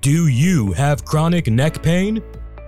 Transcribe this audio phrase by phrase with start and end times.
[0.00, 2.22] Do you have chronic neck pain?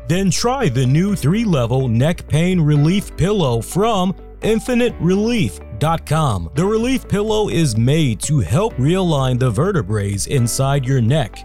[0.09, 6.51] Then try the new three level neck pain relief pillow from InfinateRelief.com.
[6.55, 11.39] The relief pillow is made to help realign the vertebrae inside your neck,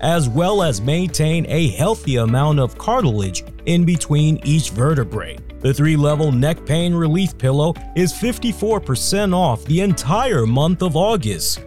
[0.00, 5.38] as well as maintain a healthy amount of cartilage in between each vertebrae.
[5.60, 11.64] The three level neck pain relief pillow is 54% off the entire month of August.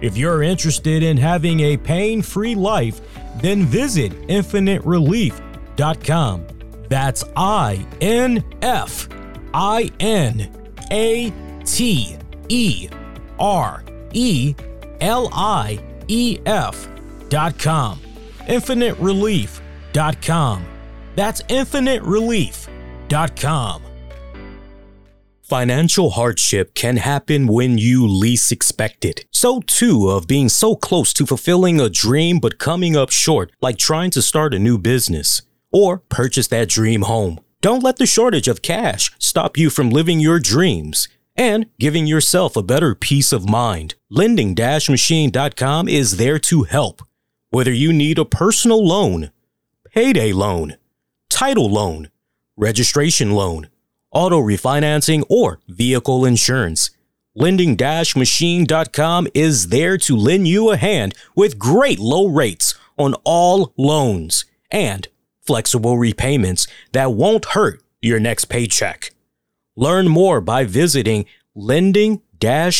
[0.00, 3.00] If you're interested in having a pain free life,
[3.40, 6.46] then visit infinaterelief.com.
[6.88, 9.08] That's I N F
[9.52, 10.50] I N
[10.90, 11.30] A
[11.64, 12.16] T
[12.48, 12.88] E
[13.38, 14.54] R E
[15.00, 18.00] L I E F.com.
[18.46, 20.66] InfinateRelief.com.
[21.16, 23.85] That's InfinateRelief.com.
[25.48, 29.26] Financial hardship can happen when you least expect it.
[29.30, 33.78] So too of being so close to fulfilling a dream but coming up short, like
[33.78, 37.38] trying to start a new business or purchase that dream home.
[37.60, 42.56] Don't let the shortage of cash stop you from living your dreams and giving yourself
[42.56, 43.94] a better peace of mind.
[44.10, 47.02] Lending-machine.com is there to help.
[47.50, 49.30] Whether you need a personal loan,
[49.94, 50.76] payday loan,
[51.30, 52.10] title loan,
[52.56, 53.68] registration loan,
[54.16, 56.88] auto refinancing, or vehicle insurance.
[57.34, 57.76] Lending
[58.16, 64.46] Machine.com is there to lend you a hand with great low rates on all loans
[64.70, 65.06] and
[65.42, 69.10] flexible repayments that won't hurt your next paycheck.
[69.76, 72.22] Learn more by visiting lending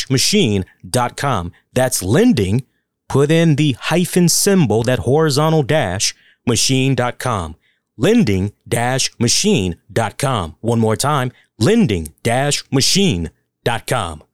[0.09, 1.51] machine.com.
[1.71, 2.65] That's lending,
[3.07, 6.15] put in the hyphen symbol, that horizontal dash,
[6.47, 7.57] machine.com
[7.97, 10.55] lending-machine.com.
[10.61, 13.33] One more time, lending-machine.com.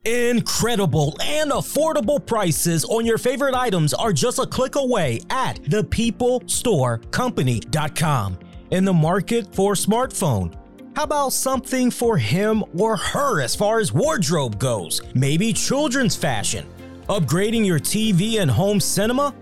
[0.05, 8.39] Incredible and affordable prices on your favorite items are just a click away at thepeoplestorecompany.com.
[8.71, 10.53] In the market for smartphone,
[10.95, 15.01] how about something for him or her as far as wardrobe goes?
[15.15, 16.67] Maybe children's fashion.
[17.09, 19.33] Upgrading your TV and home cinema?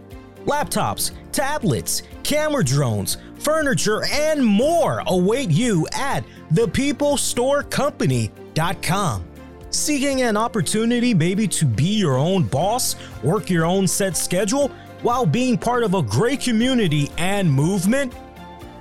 [0.45, 9.25] Laptops, tablets, camera drones, furniture, and more await you at thepeoplestorecompany.com.
[9.69, 14.67] Seeking an opportunity, maybe to be your own boss, work your own set schedule,
[15.01, 18.13] while being part of a great community and movement?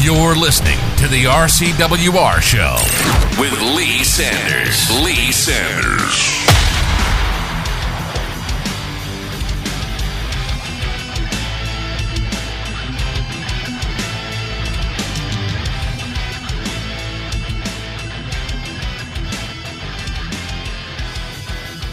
[0.00, 2.76] You're listening to the RCWR show
[3.40, 4.88] with Lee Sanders.
[5.02, 6.35] Lee Sanders.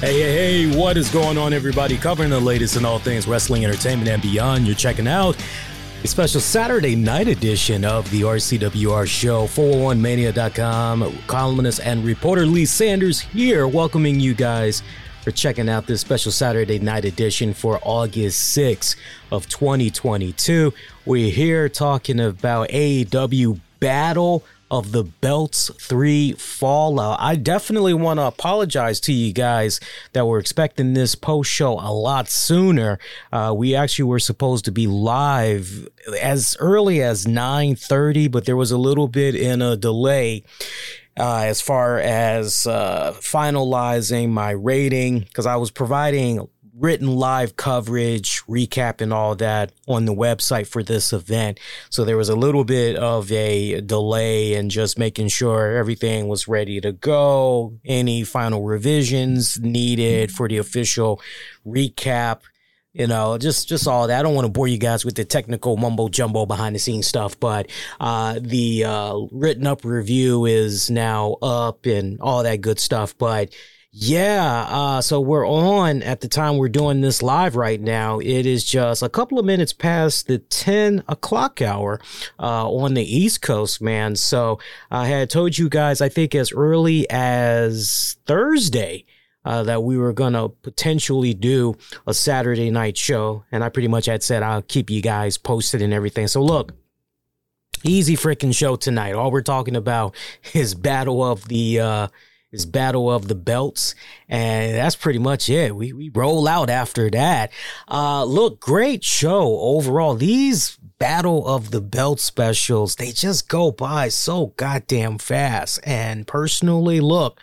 [0.03, 1.95] Hey, hey, hey, what is going on, everybody?
[1.95, 4.67] Covering the latest in all things wrestling, entertainment, and beyond.
[4.67, 5.37] You're checking out
[6.03, 9.47] a special Saturday night edition of the RCWR show.
[9.47, 14.83] 411mania.com columnist and reporter Lee Sanders here, welcoming you guys
[15.21, 18.97] for checking out this special Saturday night edition for August 6th
[19.31, 20.73] of 2022.
[21.05, 27.19] We're here talking about AEW Battle of the Belts 3 Fallout.
[27.19, 29.79] I definitely want to apologize to you guys
[30.13, 32.97] that were expecting this post show a lot sooner.
[33.31, 35.87] Uh, we actually were supposed to be live
[36.19, 40.43] as early as 9:30, but there was a little bit in a delay.
[41.15, 46.47] Uh, as far as uh, finalizing my rating, because I was providing
[46.77, 51.59] written live coverage, recap, and all that on the website for this event.
[51.89, 56.47] So there was a little bit of a delay in just making sure everything was
[56.47, 61.21] ready to go, any final revisions needed for the official
[61.65, 62.41] recap.
[62.93, 64.19] You know, just just all that.
[64.19, 67.07] I don't want to bore you guys with the technical mumbo jumbo behind the scenes
[67.07, 72.79] stuff, but uh, the uh, written up review is now up and all that good
[72.79, 73.17] stuff.
[73.17, 73.51] But
[73.95, 78.17] Yeah, uh, so we're on at the time we're doing this live right now.
[78.17, 82.01] It is just a couple of minutes past the 10 o'clock hour
[82.39, 84.15] uh, on the East Coast, man.
[84.15, 84.57] So
[84.89, 89.05] I had told you guys, I think as early as Thursday,
[89.45, 91.75] uh, that we were going to potentially do
[92.07, 93.43] a Saturday night show.
[93.51, 96.25] And I pretty much had said I'll keep you guys posted and everything.
[96.27, 96.73] So look,
[97.83, 99.13] easy freaking show tonight.
[99.13, 100.15] All we're talking about
[100.55, 102.09] is Battle of the.
[102.53, 103.95] Uh, is Battle of the Belts.
[104.29, 105.75] And that's pretty much it.
[105.75, 107.51] We, we roll out after that.
[107.87, 110.15] Uh, look, great show overall.
[110.15, 115.79] These Battle of the Belt specials, they just go by so goddamn fast.
[115.83, 117.41] And personally, look,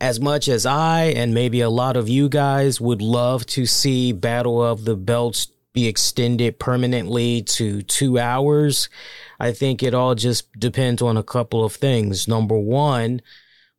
[0.00, 4.12] as much as I and maybe a lot of you guys would love to see
[4.12, 8.88] Battle of the Belts be extended permanently to two hours,
[9.38, 12.26] I think it all just depends on a couple of things.
[12.26, 13.20] Number one,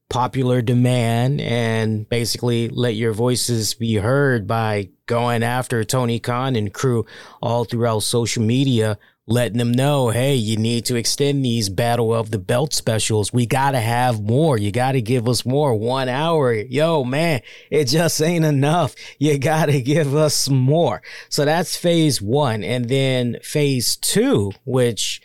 [0.09, 6.73] popular demand and basically let your voices be heard by going after Tony Khan and
[6.73, 7.05] crew
[7.41, 12.31] all throughout social media, letting them know, hey, you need to extend these Battle of
[12.31, 13.33] the Belt specials.
[13.33, 14.57] We got to have more.
[14.57, 15.75] You got to give us more.
[15.75, 16.53] One hour.
[16.53, 18.95] Yo, man, it just ain't enough.
[19.19, 21.01] You got to give us more.
[21.27, 22.63] So that's phase one.
[22.63, 25.21] And then phase two, which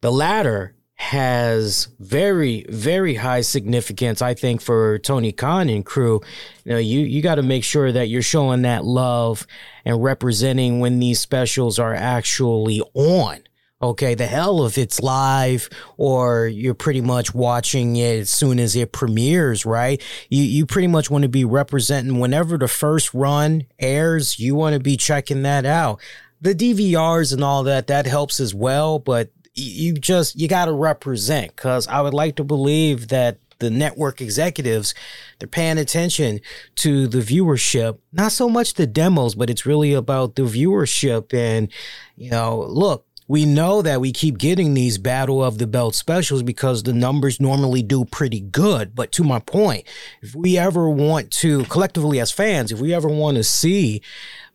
[0.00, 6.20] the latter has very, very high significance, I think, for Tony Khan and crew.
[6.64, 9.44] You know, you, you got to make sure that you're showing that love
[9.84, 13.40] and representing when these specials are actually on.
[13.82, 18.76] Okay, the hell if it's live or you're pretty much watching it as soon as
[18.76, 20.00] it premieres, right?
[20.30, 24.74] You you pretty much want to be representing whenever the first run airs, you want
[24.74, 26.00] to be checking that out.
[26.40, 30.72] The DVRs and all that, that helps as well, but you just you got to
[30.72, 34.92] represent because I would like to believe that the network executives
[35.38, 36.40] they're paying attention
[36.74, 41.32] to the viewership not so much the demos but it's really about the viewership.
[41.34, 41.68] And
[42.16, 46.42] you know look we know that we keep getting these battle of the belt specials
[46.42, 48.94] because the numbers normally do pretty good.
[48.94, 49.86] But to my point
[50.22, 54.02] if we ever want to collectively as fans if we ever want to see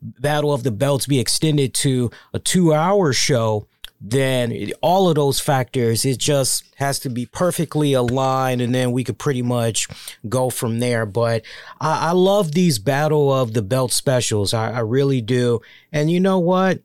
[0.01, 3.67] battle of the belts be extended to a 2 hour show
[3.99, 9.03] then all of those factors, it just has to be perfectly aligned, and then we
[9.03, 9.87] could pretty much
[10.29, 11.05] go from there.
[11.05, 11.43] But
[11.81, 14.53] I, I love these Battle of the Belt specials.
[14.53, 15.61] I, I really do.
[15.91, 16.81] And you know what?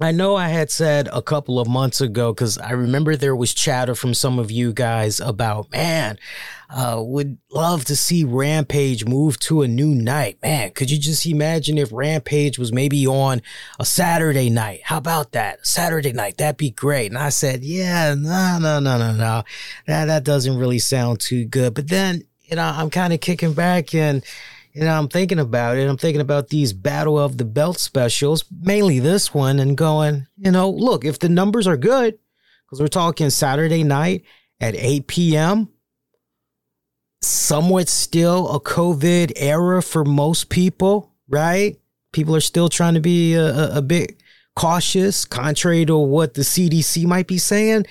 [0.00, 3.54] I know I had said a couple of months ago because I remember there was
[3.54, 6.18] chatter from some of you guys about, man,
[6.68, 10.38] uh, would love to see Rampage move to a new night.
[10.42, 13.40] Man, could you just imagine if Rampage was maybe on
[13.78, 14.80] a Saturday night?
[14.82, 15.64] How about that?
[15.64, 17.12] Saturday night, that'd be great.
[17.12, 19.44] And I said, yeah, no, no, no, no, no.
[19.86, 21.74] That, that doesn't really sound too good.
[21.74, 24.24] But then, you know, I'm kind of kicking back and,
[24.82, 25.88] know, I'm thinking about it.
[25.88, 30.50] I'm thinking about these Battle of the Belt specials, mainly this one, and going, you
[30.50, 32.18] know, look, if the numbers are good,
[32.66, 34.24] because we're talking Saturday night
[34.60, 35.68] at 8 p.m.,
[37.22, 41.78] somewhat still a COVID era for most people, right?
[42.12, 44.20] People are still trying to be a, a, a bit
[44.56, 47.86] cautious, contrary to what the CDC might be saying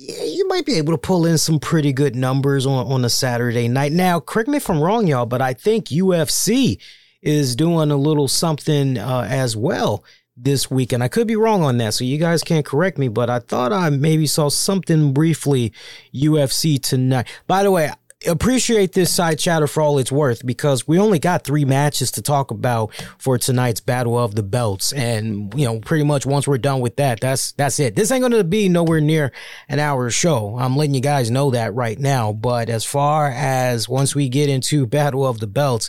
[0.00, 3.10] yeah, you might be able to pull in some pretty good numbers on, on a
[3.10, 3.92] Saturday night.
[3.92, 6.80] Now, correct me if I'm wrong, y'all, but I think UFC
[7.20, 10.02] is doing a little something uh, as well
[10.38, 11.02] this weekend.
[11.02, 13.74] I could be wrong on that, so you guys can't correct me, but I thought
[13.74, 15.72] I maybe saw something briefly
[16.14, 17.28] UFC tonight.
[17.46, 17.90] By the way,
[18.28, 22.20] appreciate this side chatter for all it's worth because we only got three matches to
[22.20, 26.58] talk about for tonight's battle of the belts and you know pretty much once we're
[26.58, 29.32] done with that that's that's it this ain't gonna be nowhere near
[29.70, 33.88] an hour show i'm letting you guys know that right now but as far as
[33.88, 35.88] once we get into battle of the belts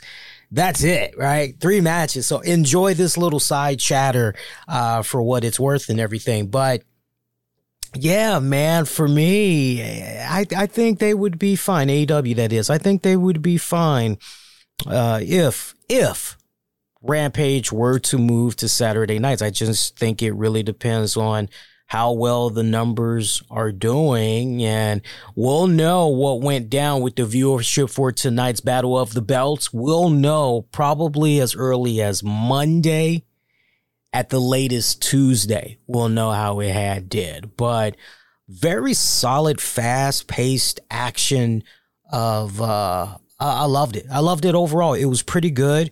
[0.54, 1.58] that's it, right?
[1.62, 2.28] Three matches.
[2.28, 4.36] So enjoy this little side chatter
[4.68, 6.48] uh, for what it's worth and everything.
[6.48, 6.84] But
[7.96, 11.90] yeah, man, for me, I, I think they would be fine.
[11.90, 12.70] AEW, that is.
[12.70, 14.18] I think they would be fine
[14.88, 16.38] uh, if, if
[17.02, 19.42] Rampage were to move to Saturday nights.
[19.42, 21.50] I just think it really depends on
[21.88, 24.64] how well the numbers are doing.
[24.64, 25.02] And
[25.36, 29.74] we'll know what went down with the viewership for tonight's Battle of the Belts.
[29.74, 33.26] We'll know probably as early as Monday
[34.14, 37.56] at the latest Tuesday, we'll know how it had did.
[37.56, 37.96] But
[38.48, 41.64] very solid, fast paced action
[42.12, 44.06] of uh I loved it.
[44.12, 44.94] I loved it overall.
[44.94, 45.92] It was pretty good.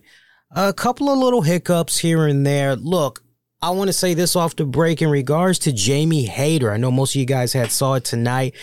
[0.52, 2.76] A couple of little hiccups here and there.
[2.76, 3.24] Look,
[3.60, 6.70] I want to say this off the break in regards to Jamie Hayter.
[6.70, 8.54] I know most of you guys had saw it tonight.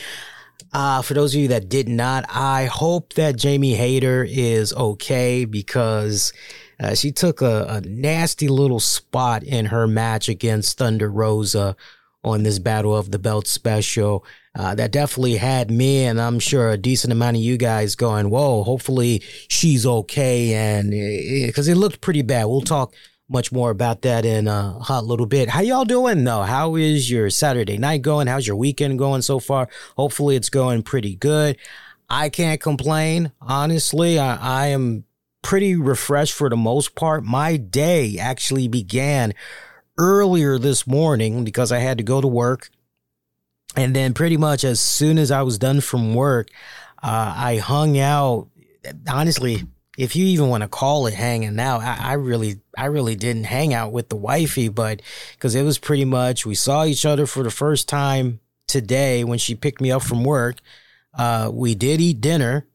[0.72, 5.46] Uh, for those of you that did not, I hope that Jamie Hayter is okay
[5.46, 6.32] because
[6.80, 11.76] uh, she took a, a, nasty little spot in her match against Thunder Rosa
[12.24, 14.26] on this Battle of the Belt special.
[14.54, 18.30] Uh, that definitely had me, and I'm sure a decent amount of you guys going,
[18.30, 22.46] "Whoa!" Hopefully she's okay, and because it, it, looked pretty bad.
[22.46, 22.94] We'll talk
[23.30, 25.50] much more about that in a hot little bit.
[25.50, 26.44] How y'all doing though?
[26.44, 28.28] How is your Saturday night going?
[28.28, 29.68] How's your weekend going so far?
[29.96, 31.58] Hopefully it's going pretty good.
[32.10, 33.32] I can't complain.
[33.42, 35.04] Honestly, I, I am
[35.48, 37.24] pretty refreshed for the most part.
[37.24, 39.34] My day actually began
[39.98, 42.70] earlier this morning because I had to go to work.
[43.74, 46.50] And then pretty much as soon as I was done from work,
[47.02, 48.50] uh, I hung out.
[49.10, 49.64] Honestly,
[49.98, 53.46] if you even want to call it hanging out, I, I, really, I really didn't
[53.46, 55.02] hang out with the wifey, but
[55.32, 59.40] because it was pretty much we saw each other for the first time today when
[59.40, 60.58] she picked me up from work.
[61.14, 62.68] Uh, we did eat dinner,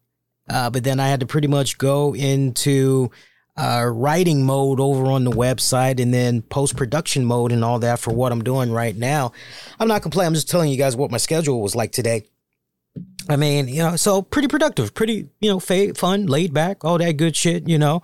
[0.48, 3.10] uh, but then I had to pretty much go into
[3.56, 7.98] uh, writing mode over on the website and then post production mode and all that
[7.98, 9.32] for what I'm doing right now.
[9.78, 10.28] I'm not complaining.
[10.28, 12.26] I'm just telling you guys what my schedule was like today.
[13.28, 17.16] I mean, you know, so pretty productive, pretty, you know, fun, laid back, all that
[17.16, 18.02] good shit, you know.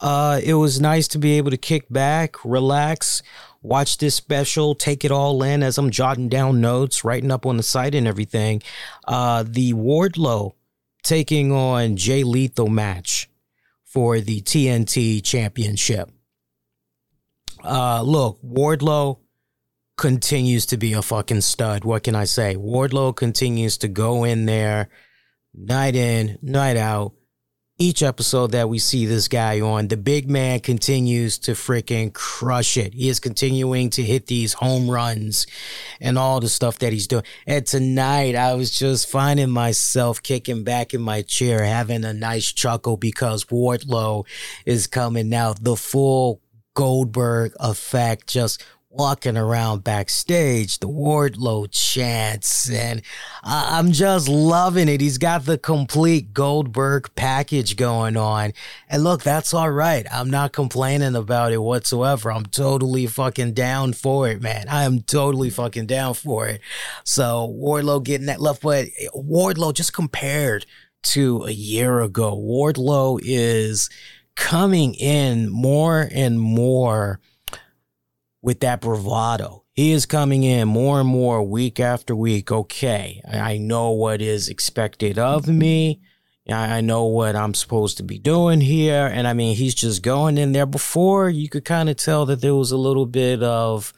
[0.00, 3.22] Uh, it was nice to be able to kick back, relax,
[3.62, 7.56] watch this special, take it all in as I'm jotting down notes, writing up on
[7.56, 8.62] the site and everything.
[9.06, 10.52] Uh, the Wardlow
[11.08, 13.30] taking on Jay Lethal match
[13.82, 16.10] for the TNT Championship.
[17.64, 19.18] Uh, look, Wardlow
[19.96, 21.82] continues to be a fucking stud.
[21.82, 22.56] What can I say?
[22.56, 24.90] Wardlow continues to go in there
[25.54, 27.14] night in, night out.
[27.80, 32.76] Each episode that we see this guy on, the big man continues to freaking crush
[32.76, 32.92] it.
[32.92, 35.46] He is continuing to hit these home runs
[36.00, 37.22] and all the stuff that he's doing.
[37.46, 42.50] And tonight, I was just finding myself kicking back in my chair, having a nice
[42.52, 44.26] chuckle because Wardlow
[44.66, 45.62] is coming out.
[45.62, 46.40] The full
[46.74, 53.02] Goldberg effect, just walking around backstage, the Wardlow chants, and
[53.42, 55.00] I'm just loving it.
[55.00, 58.54] He's got the complete Goldberg package going on.
[58.88, 60.06] And look, that's all right.
[60.10, 62.32] I'm not complaining about it whatsoever.
[62.32, 64.66] I'm totally fucking down for it, man.
[64.68, 66.62] I am totally fucking down for it.
[67.04, 70.66] So Wardlow getting that left but Wardlow just compared
[71.02, 73.88] to a year ago, Wardlow is
[74.34, 77.20] coming in more and more
[78.48, 79.62] with that bravado.
[79.74, 82.50] He is coming in more and more week after week.
[82.50, 86.00] Okay, I know what is expected of me.
[86.48, 89.06] I know what I'm supposed to be doing here.
[89.06, 90.64] And I mean, he's just going in there.
[90.64, 93.92] Before, you could kind of tell that there was a little bit of,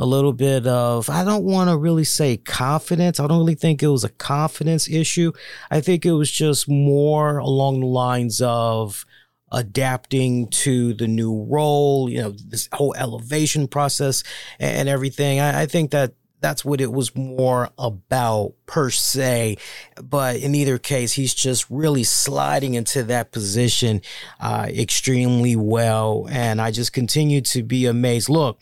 [0.00, 3.20] a little bit of, I don't want to really say confidence.
[3.20, 5.30] I don't really think it was a confidence issue.
[5.70, 9.06] I think it was just more along the lines of,
[9.52, 14.24] adapting to the new role, you know, this whole elevation process
[14.58, 15.38] and everything.
[15.38, 19.56] I, I think that that's what it was more about per se.
[20.02, 24.02] But in either case, he's just really sliding into that position
[24.40, 26.26] uh, extremely well.
[26.30, 28.28] And I just continue to be amazed.
[28.28, 28.60] Look,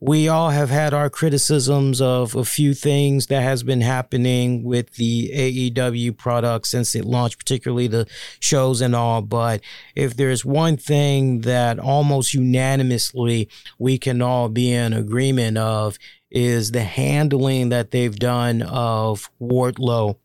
[0.00, 4.94] we all have had our criticisms of a few things that has been happening with
[4.94, 8.06] the AEW product since it launched, particularly the
[8.38, 9.22] shows and all.
[9.22, 9.60] But
[9.96, 15.98] if there's one thing that almost unanimously we can all be in agreement of
[16.30, 20.16] is the handling that they've done of Wardlow.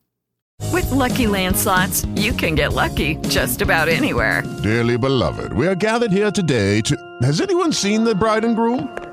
[0.72, 4.44] With lucky landslots, you can get lucky just about anywhere.
[4.62, 7.18] Dearly beloved, we are gathered here today to.
[7.22, 9.13] Has anyone seen the bride and groom?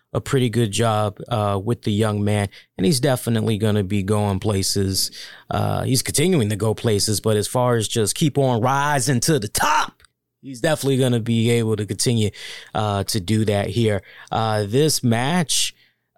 [0.13, 4.03] a pretty good job uh, with the young man, and he's definitely going to be
[4.03, 5.11] going places.
[5.49, 9.39] Uh, he's continuing to go places, but as far as just keep on rising to
[9.39, 10.03] the top,
[10.41, 12.29] he's definitely going to be able to continue
[12.73, 14.01] uh, to do that here.
[14.31, 15.73] Uh, this match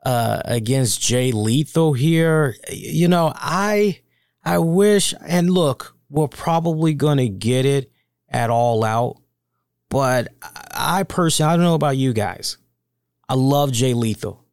[0.05, 3.99] uh, against Jay Lethal here, you know, I
[4.43, 7.91] I wish and look, we're probably going to get it
[8.27, 9.21] at all out,
[9.89, 10.29] but
[10.71, 12.57] I personally, I don't know about you guys.
[13.33, 14.45] I love Jay Lethal.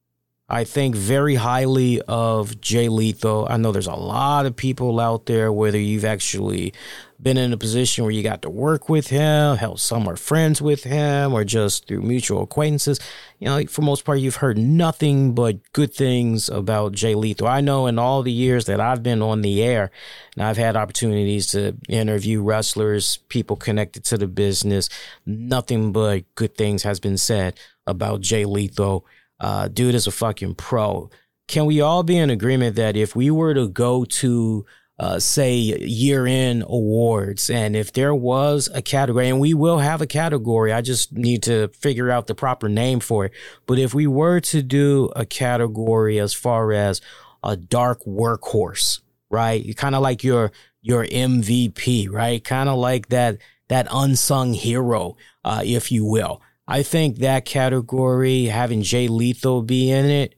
[0.48, 3.46] I think very highly of Jay Lethal.
[3.50, 6.72] I know there's a lot of people out there, whether you've actually
[7.22, 10.62] been in a position where you got to work with him, hell, some are friends
[10.62, 12.98] with him, or just through mutual acquaintances.
[13.38, 17.46] You know, for most part, you've heard nothing but good things about Jay Lethal.
[17.46, 19.90] I know in all the years that I've been on the air,
[20.34, 24.88] and I've had opportunities to interview wrestlers, people connected to the business,
[25.26, 29.04] nothing but good things has been said about Jay Lethal.
[29.38, 31.10] Uh, dude is a fucking pro.
[31.48, 34.64] Can we all be in agreement that if we were to go to
[35.00, 37.48] uh, say year end awards.
[37.48, 41.42] And if there was a category, and we will have a category, I just need
[41.44, 43.32] to figure out the proper name for it.
[43.66, 47.00] But if we were to do a category as far as
[47.42, 49.74] a dark workhorse, right?
[49.74, 50.52] Kind of like your
[50.82, 52.44] your MVP, right?
[52.44, 53.38] Kind of like that
[53.68, 55.16] that unsung hero,
[55.46, 56.42] uh, if you will.
[56.68, 60.34] I think that category, having Jay Lethal be in it,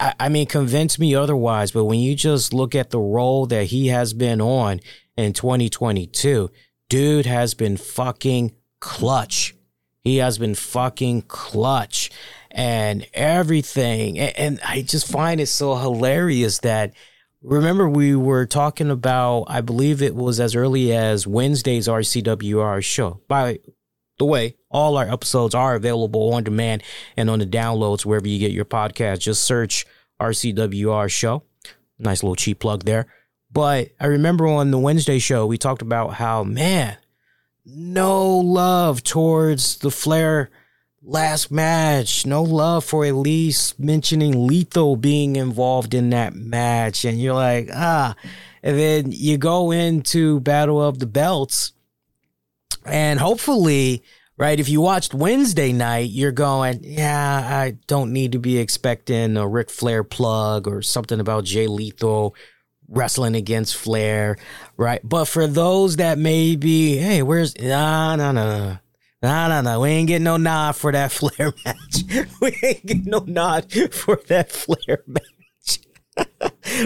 [0.00, 1.72] I, I mean, convince me otherwise.
[1.72, 4.80] But when you just look at the role that he has been on
[5.16, 6.50] in 2022,
[6.88, 9.54] dude has been fucking clutch.
[10.02, 12.10] He has been fucking clutch
[12.50, 14.18] and everything.
[14.18, 16.92] And, and, I just find it so hilarious that
[17.42, 23.20] remember we were talking about, I believe it was as early as Wednesday's RCWR show.
[23.28, 23.60] By
[24.24, 26.82] the way, all our episodes are available on demand
[27.16, 29.20] and on the downloads wherever you get your podcast.
[29.20, 29.84] Just search
[30.20, 31.42] RCWR show.
[31.98, 33.06] Nice little cheap plug there.
[33.52, 36.96] But I remember on the Wednesday show, we talked about how, man,
[37.64, 40.50] no love towards the Flair
[41.02, 42.26] last match.
[42.26, 47.04] No love for at least mentioning Lethal being involved in that match.
[47.04, 48.16] And you're like, ah.
[48.62, 51.73] And then you go into Battle of the Belts
[52.84, 54.02] and hopefully,
[54.36, 59.36] right, if you watched Wednesday night, you're going, yeah, I don't need to be expecting
[59.36, 62.34] a Ric Flair plug or something about Jay Lethal
[62.88, 64.36] wrestling against Flair,
[64.76, 65.00] right?
[65.02, 68.76] But for those that may be, hey, where's, nah, nah, nah.
[69.22, 69.80] Nah, nah, nah.
[69.80, 72.28] We ain't getting no nod for that Flair match.
[72.42, 75.22] we ain't getting no nod for that Flair match.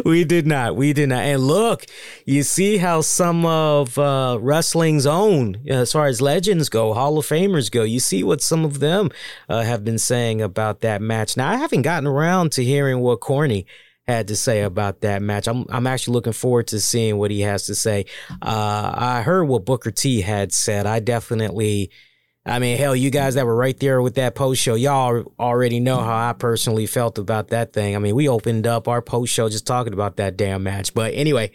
[0.04, 0.76] We did not.
[0.76, 1.22] We did not.
[1.22, 1.86] And look,
[2.24, 7.26] you see how some of uh, wrestling's own, as far as legends go, Hall of
[7.26, 9.10] Famers go, you see what some of them
[9.48, 11.36] uh, have been saying about that match.
[11.36, 13.66] Now, I haven't gotten around to hearing what Corny
[14.06, 15.46] had to say about that match.
[15.46, 18.06] I'm I'm actually looking forward to seeing what he has to say.
[18.40, 20.86] Uh, I heard what Booker T had said.
[20.86, 21.90] I definitely
[22.48, 25.80] I mean, hell, you guys that were right there with that post show, y'all already
[25.80, 27.94] know how I personally felt about that thing.
[27.94, 30.94] I mean, we opened up our post show just talking about that damn match.
[30.94, 31.52] But anyway,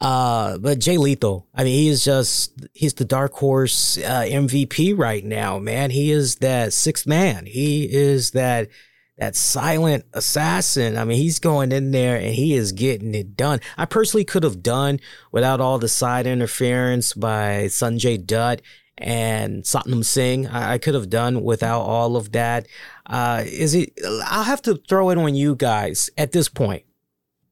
[0.00, 4.96] uh, but Jay Lethal, I mean, he is just, he's the dark horse uh, MVP
[4.96, 5.90] right now, man.
[5.90, 7.46] He is that sixth man.
[7.46, 8.68] He is that,
[9.16, 10.98] that silent assassin.
[10.98, 13.60] I mean, he's going in there and he is getting it done.
[13.78, 15.00] I personally could have done
[15.32, 18.60] without all the side interference by Sanjay Dutt
[18.98, 20.46] and Satnam Singh.
[20.46, 22.66] I, I, could have done without all of that.
[23.04, 23.92] Uh, is it?
[24.24, 26.84] I'll have to throw it on you guys at this point.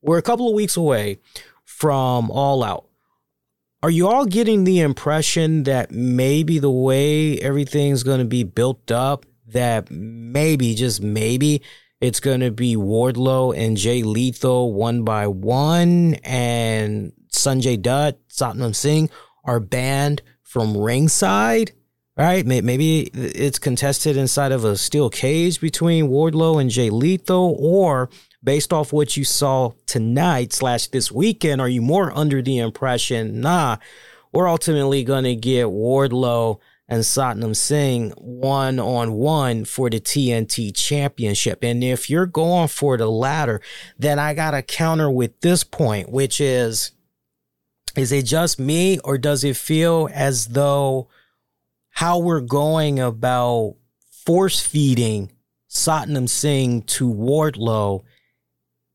[0.01, 1.19] We're a couple of weeks away
[1.65, 2.87] from All Out.
[3.83, 8.91] Are you all getting the impression that maybe the way everything's going to be built
[8.91, 11.63] up, that maybe, just maybe,
[12.01, 18.75] it's going to be Wardlow and Jay Lethal one by one, and Sanjay Dutt, Satnam
[18.75, 19.11] Singh
[19.45, 20.23] are banned
[20.55, 21.73] from ringside,
[22.17, 22.47] right?
[22.47, 28.09] Maybe it's contested inside of a steel cage between Wardlow and Jay Lethal, or
[28.41, 33.41] based off what you saw tonight slash this weekend, are you more under the impression,
[33.41, 33.79] nah,
[34.33, 40.73] we're ultimately going to get Wardlow and Satnam Singh one on one for the TNT
[40.73, 41.65] championship.
[41.65, 43.61] And if you're going for the latter,
[43.99, 46.93] then I got to counter with this point, which is
[47.97, 51.09] is it just me or does it feel as though
[51.91, 53.77] how we're going about
[54.11, 55.31] force feeding
[55.69, 58.03] Satnam Singh to Wardlow,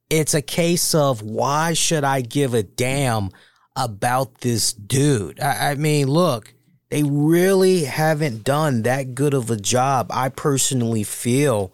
[0.09, 3.29] it's a case of why should I give a damn
[3.75, 5.39] about this dude?
[5.39, 6.53] I, I mean, look,
[6.89, 11.73] they really haven't done that good of a job, I personally feel,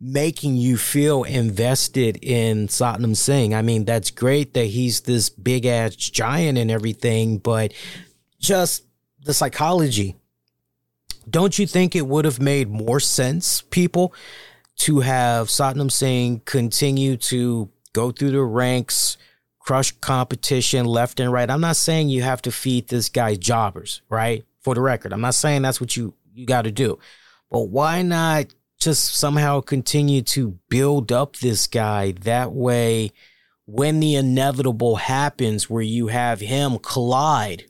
[0.00, 3.54] making you feel invested in Satnam Singh.
[3.54, 7.72] I mean, that's great that he's this big ass giant and everything, but
[8.38, 8.84] just
[9.24, 10.16] the psychology
[11.28, 14.14] don't you think it would have made more sense, people,
[14.76, 19.16] to have Satnam Singh continue to go through the ranks,
[19.58, 21.50] crush competition left and right?
[21.50, 24.44] I'm not saying you have to feed this guy jobbers, right?
[24.60, 26.98] For the record, I'm not saying that's what you you got to do,
[27.50, 28.46] but why not
[28.78, 33.12] just somehow continue to build up this guy that way?
[33.66, 37.66] When the inevitable happens, where you have him collide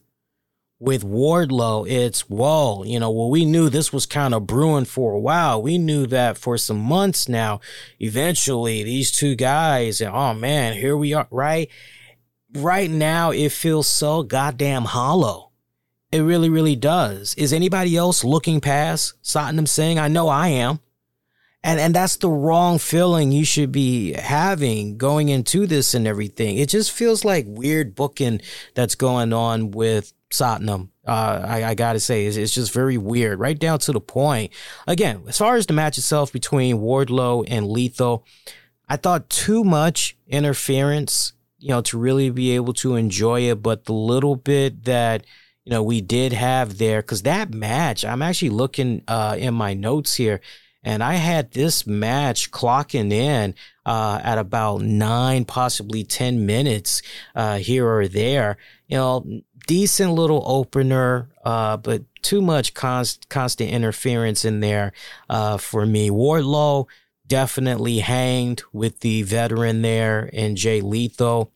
[0.79, 5.15] with Wardlow, it's whoa, you know, well, we knew this was kind of brewing for
[5.15, 5.61] a while.
[5.61, 7.61] We knew that for some months now.
[7.99, 11.69] Eventually, these two guys, and oh man, here we are, right?
[12.55, 15.51] Right now, it feels so goddamn hollow.
[16.11, 17.35] It really, really does.
[17.35, 19.99] Is anybody else looking past Satnam Singh?
[19.99, 20.81] I know I am.
[21.69, 26.57] And and that's the wrong feeling you should be having going into this and everything.
[26.57, 28.41] It just feels like weird booking
[28.75, 30.89] that's going on with Satnam.
[31.07, 34.51] Uh, I, I, gotta say, it's, it's, just very weird, right down to the point.
[34.87, 38.25] Again, as far as the match itself between Wardlow and Lethal,
[38.89, 43.63] I thought too much interference, you know, to really be able to enjoy it.
[43.63, 45.27] But the little bit that
[45.67, 49.75] you know we did have there, because that match, I'm actually looking uh, in my
[49.75, 50.41] notes here.
[50.85, 57.03] And I had this match clocking in uh, at about nine, possibly 10 minutes
[57.35, 58.57] uh, here or there.
[58.87, 64.93] You know, decent little opener, uh, but too much const- constant interference in there
[65.29, 66.11] uh, for me.
[66.11, 66.87] Wardlow
[67.27, 71.53] definitely hanged with the veteran there and Jay Lethal.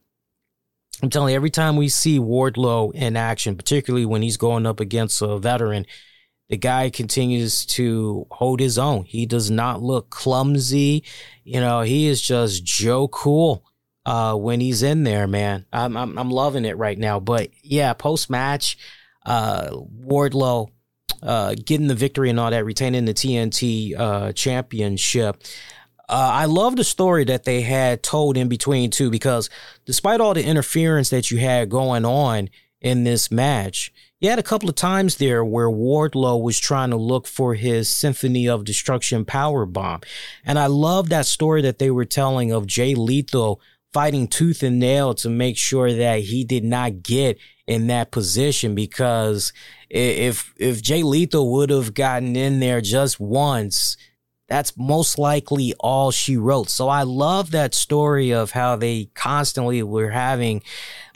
[1.02, 4.78] I'm telling you, every time we see Wardlow in action, particularly when he's going up
[4.78, 5.86] against a veteran,
[6.52, 9.06] the guy continues to hold his own.
[9.06, 11.02] He does not look clumsy.
[11.44, 13.64] You know, he is just Joe Cool
[14.04, 15.64] uh, when he's in there, man.
[15.72, 17.20] I'm, I'm, I'm loving it right now.
[17.20, 18.76] But yeah, post match,
[19.24, 20.68] uh, Wardlow
[21.22, 25.42] uh, getting the victory and all that, retaining the TNT uh, championship.
[26.06, 29.48] Uh, I love the story that they had told in between too, because
[29.86, 32.50] despite all the interference that you had going on
[32.82, 33.90] in this match,
[34.22, 37.88] you had a couple of times there where Wardlow was trying to look for his
[37.88, 40.02] Symphony of Destruction power bomb.
[40.44, 43.60] And I love that story that they were telling of Jay Lethal
[43.92, 48.76] fighting tooth and nail to make sure that he did not get in that position
[48.76, 49.52] because
[49.90, 53.96] if if Jay Lethal would have gotten in there just once,
[54.46, 56.70] that's most likely all she wrote.
[56.70, 60.62] So I love that story of how they constantly were having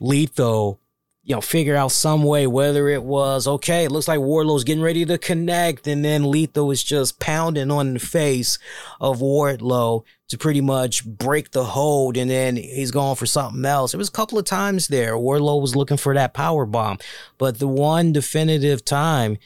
[0.01, 0.81] Lethal
[1.27, 4.83] you know, figure out some way, whether it was, okay, it looks like Wardlow's getting
[4.83, 8.61] ready to connect, and then Lethal is just pounding on the face
[9.01, 13.93] of Wardlow to pretty much break the hold, and then he's going for something else.
[13.93, 15.15] It was a couple of times there.
[15.15, 16.99] Wardlow was looking for that power bomb,
[17.39, 19.37] but the one definitive time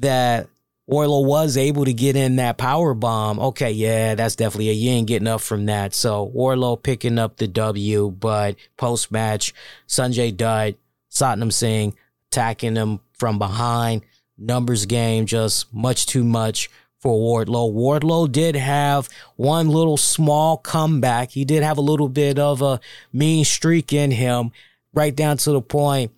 [0.00, 0.50] that
[0.86, 3.38] Wardlow was able to get in that power bomb.
[3.38, 5.94] Okay, yeah, that's definitely a you ain't getting up from that.
[5.94, 9.54] So Wardlow picking up the W, but post match,
[9.88, 10.74] Sanjay Dutt
[11.12, 11.94] Satnam Singh
[12.30, 14.02] attacking him from behind.
[14.38, 17.72] Numbers game, just much too much for Wardlow.
[17.72, 21.30] Wardlow did have one little small comeback.
[21.30, 22.80] He did have a little bit of a
[23.12, 24.50] mean streak in him,
[24.94, 26.12] right down to the point.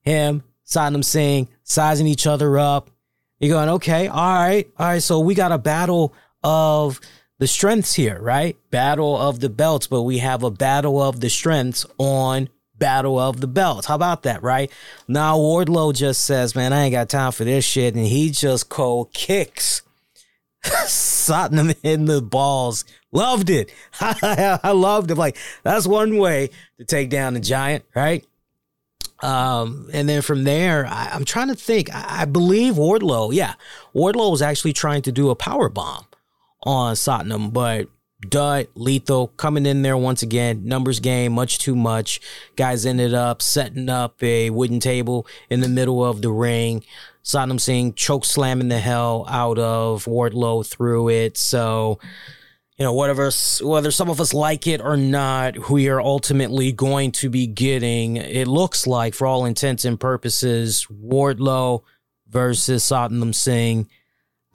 [0.00, 2.90] Him, Satnam Singh, sizing each other up.
[3.38, 5.02] You're going, okay, all right, all right.
[5.02, 7.00] So we got a battle of
[7.38, 8.56] the strengths here, right?
[8.70, 13.40] Battle of the belts, but we have a battle of the strengths on battle of
[13.40, 13.86] the belts.
[13.86, 14.70] How about that, right?
[15.08, 17.94] Now Wardlow just says, man, I ain't got time for this shit.
[17.94, 19.82] And he just cold kicks
[20.64, 22.84] Satnam in the balls.
[23.12, 23.72] Loved it.
[24.00, 25.16] I loved it.
[25.16, 28.24] Like, that's one way to take down the giant, right?
[29.22, 31.94] Um, and then from there, I, am trying to think.
[31.94, 33.54] I, I, believe Wardlow, yeah,
[33.94, 36.04] Wardlow was actually trying to do a power bomb
[36.62, 37.88] on Satnam, but
[38.28, 40.64] Dutt, Lethal coming in there once again.
[40.64, 42.20] Numbers game, much too much.
[42.56, 46.84] Guys ended up setting up a wooden table in the middle of the ring.
[47.22, 51.38] Satnam Singh choke slamming the hell out of Wardlow through it.
[51.38, 51.98] So,
[52.76, 53.30] you know, whatever,
[53.62, 58.16] whether some of us like it or not, we are ultimately going to be getting,
[58.16, 61.82] it looks like, for all intents and purposes, Wardlow
[62.28, 63.88] versus Satnam Singh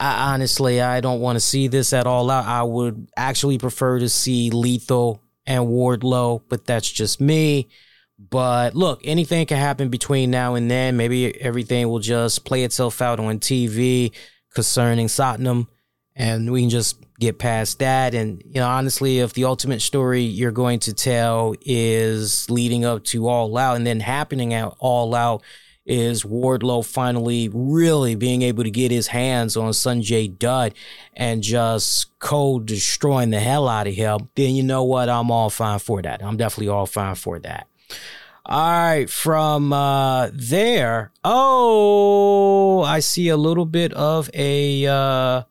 [0.00, 2.30] I, honestly, I don't want to see this at all.
[2.30, 7.68] I, I would actually prefer to see Lethal and Wardlow, but that's just me.
[8.18, 10.96] But look, anything can happen between now and then.
[10.96, 14.12] Maybe everything will just play itself out on TV
[14.54, 15.68] concerning Satnam,
[16.16, 18.14] and we can just get past that.
[18.14, 23.04] And, you know, honestly, if the ultimate story you're going to tell is leading up
[23.04, 25.42] to All Out and then happening at All Out,
[25.86, 30.74] is Wardlow finally really being able to get his hands on Sanjay Dutt
[31.14, 35.08] and just cold destroying the hell out of him, then you know what?
[35.08, 36.22] I'm all fine for that.
[36.22, 37.66] I'm definitely all fine for that.
[38.46, 45.42] All right, from uh, there, oh, I see a little bit of a, uh,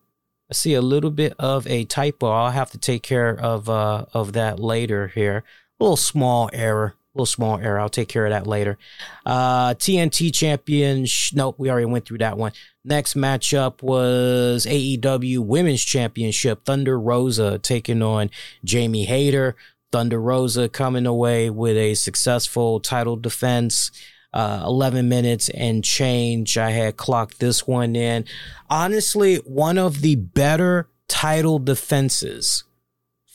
[0.52, 2.30] I see a little bit of a typo.
[2.30, 5.44] I'll have to take care of uh, of that later here.
[5.80, 7.80] A little small error little small error.
[7.80, 8.78] I'll take care of that later.
[9.26, 11.06] Uh, TNT champion.
[11.06, 12.54] Sh- nope, we already went through that one.
[12.86, 16.64] Next matchup was AEW Women's Championship.
[16.64, 18.30] Thunder Rosa taking on
[18.64, 19.56] Jamie Hayter.
[19.92, 23.92] Thunder Rosa coming away with a successful title defense.
[24.32, 26.58] Uh, 11 minutes and change.
[26.58, 28.26] I had clocked this one in.
[28.70, 32.64] Honestly, one of the better title defenses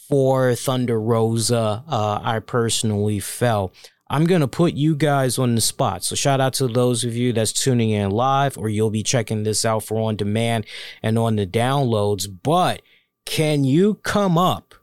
[0.09, 3.75] for Thunder Rosa, uh, I personally felt.
[4.11, 6.05] I'm going to put you guys on the spot.
[6.05, 9.45] So shout out to those of you that's tuning in live or you'll be checking
[9.45, 10.67] this out for on demand
[11.03, 12.29] and on the downloads.
[12.43, 12.83] But
[13.25, 14.75] can you come up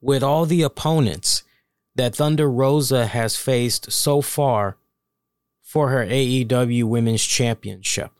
[0.00, 1.42] with all the opponents
[1.94, 4.76] that Thunder Rosa has faced so far
[5.62, 8.10] for her AEW Women's Championship?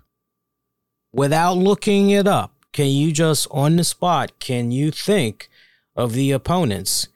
[1.12, 5.48] Without looking it up, can you just on the spot, can you think
[5.94, 7.08] of the opponents.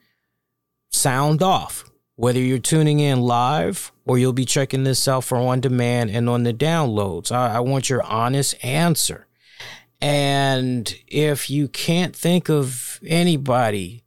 [0.89, 1.83] Sound off.
[2.15, 6.27] Whether you're tuning in live or you'll be checking this out for on demand and
[6.27, 9.27] on the downloads, I, I want your honest answer.
[10.01, 14.03] And if you can't think of anybody,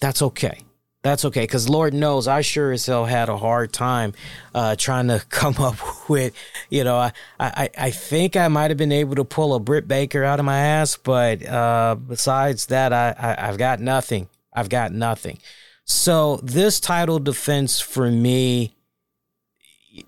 [0.00, 0.60] that's okay.
[1.02, 4.14] That's okay, because Lord knows I sure as hell had a hard time
[4.52, 5.76] uh, trying to come up
[6.08, 6.34] with,
[6.70, 9.86] you know, I, I, I think I might have been able to pull a Britt
[9.86, 14.28] Baker out of my ass, but uh, besides that, I, I, I've got nothing.
[14.52, 15.38] I've got nothing.
[15.84, 18.74] So this title defense for me,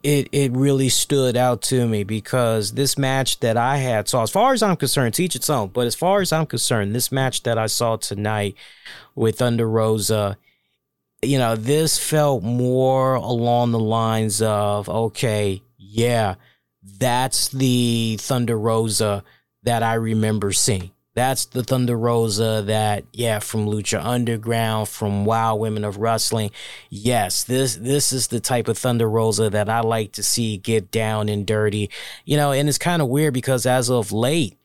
[0.02, 4.30] it it really stood out to me because this match that I had saw, as
[4.30, 5.68] far as I'm concerned, teach its own.
[5.68, 8.56] But as far as I'm concerned, this match that I saw tonight
[9.14, 10.36] with Thunder Rosa
[11.22, 16.36] you know, this felt more along the lines of, okay, yeah,
[16.82, 19.22] that's the Thunder Rosa
[19.62, 20.92] that I remember seeing.
[21.14, 26.52] That's the Thunder Rosa that, yeah, from Lucha Underground, from Wow Women of Wrestling.
[26.88, 30.90] Yes, this this is the type of Thunder Rosa that I like to see get
[30.90, 31.90] down and dirty.
[32.24, 34.56] You know, and it's kind of weird because as of late,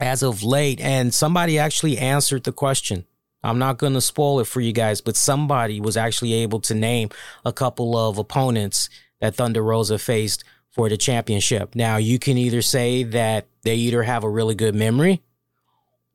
[0.00, 3.04] as of late, and somebody actually answered the question
[3.46, 6.74] I'm not going to spoil it for you guys, but somebody was actually able to
[6.74, 7.10] name
[7.44, 8.88] a couple of opponents
[9.20, 11.74] that Thunder Rosa faced for the championship.
[11.74, 15.22] Now, you can either say that they either have a really good memory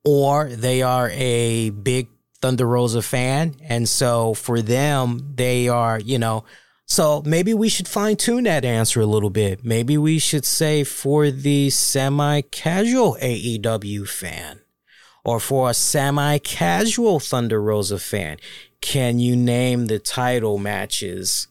[0.04, 2.08] or they are a big
[2.40, 3.54] Thunder Rosa fan.
[3.62, 6.44] And so for them, they are, you know,
[6.86, 9.64] so maybe we should fine tune that answer a little bit.
[9.64, 14.61] Maybe we should say for the semi casual AEW fan
[15.24, 18.38] or for a semi casual Thunder Rosa fan,
[18.80, 21.48] can you name the title matches,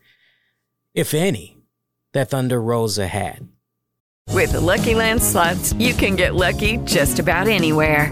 [0.93, 1.57] if any,
[2.13, 3.47] that Thunder Rosa had?
[4.29, 8.11] With the Lucky Land slots, you can get lucky just about anywhere.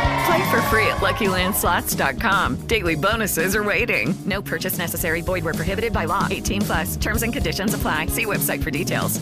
[0.31, 2.55] Play for free at LuckyLandSlots.com.
[2.67, 4.15] Daily bonuses are waiting.
[4.25, 5.19] No purchase necessary.
[5.19, 6.25] Void were prohibited by law.
[6.31, 6.95] 18 plus.
[6.95, 8.05] Terms and conditions apply.
[8.05, 9.19] See website for details.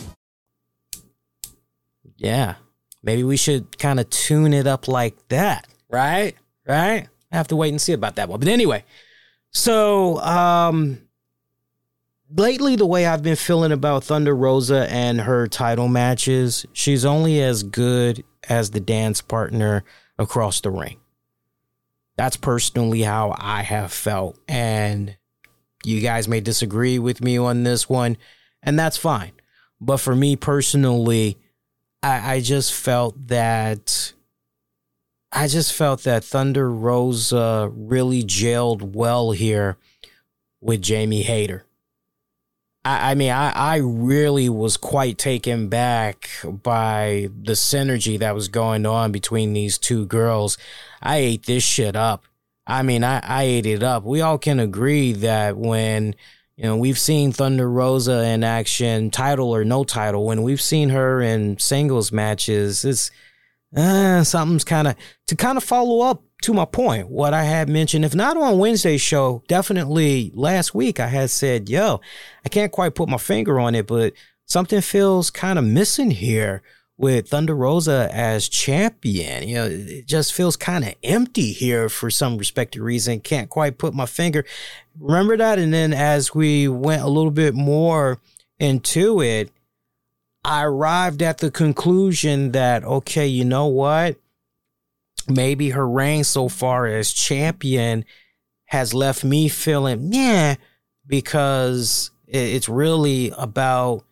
[2.16, 2.54] Yeah,
[3.02, 6.36] maybe we should kind of tune it up like that, right?
[6.64, 7.08] Right?
[7.32, 8.38] I have to wait and see about that one.
[8.38, 8.84] But anyway,
[9.50, 11.00] so um
[12.32, 17.42] lately the way I've been feeling about Thunder Rosa and her title matches, she's only
[17.42, 19.82] as good as the dance partner
[20.20, 20.99] across the ring.
[22.20, 24.38] That's personally how I have felt.
[24.46, 25.16] And
[25.86, 28.18] you guys may disagree with me on this one,
[28.62, 29.32] and that's fine.
[29.80, 31.38] But for me personally,
[32.02, 34.12] I, I just felt that
[35.32, 39.78] I just felt that Thunder Rosa really jailed well here
[40.60, 41.64] with Jamie Hayter.
[42.84, 48.48] I, I mean, I, I really was quite taken back by the synergy that was
[48.48, 50.56] going on between these two girls.
[51.02, 52.24] I ate this shit up.
[52.66, 54.04] I mean, I, I ate it up.
[54.04, 56.14] We all can agree that when,
[56.56, 60.90] you know, we've seen Thunder Rosa in action, title or no title, when we've seen
[60.90, 63.10] her in singles matches, it's
[63.76, 67.68] uh, something's kind of, to kind of follow up to my point, what I had
[67.68, 72.00] mentioned, if not on Wednesday's show, definitely last week, I had said, yo,
[72.44, 74.14] I can't quite put my finger on it, but
[74.46, 76.62] something feels kind of missing here
[76.96, 79.48] with Thunder Rosa as champion.
[79.48, 83.20] You know, it just feels kind of empty here for some respected reason.
[83.20, 84.44] Can't quite put my finger.
[84.98, 85.58] Remember that?
[85.58, 88.20] And then as we went a little bit more
[88.58, 89.50] into it,
[90.44, 94.16] I arrived at the conclusion that, okay, you know what?
[95.28, 98.04] maybe her reign so far as champion
[98.66, 100.56] has left me feeling, yeah,
[101.06, 104.04] because it's really about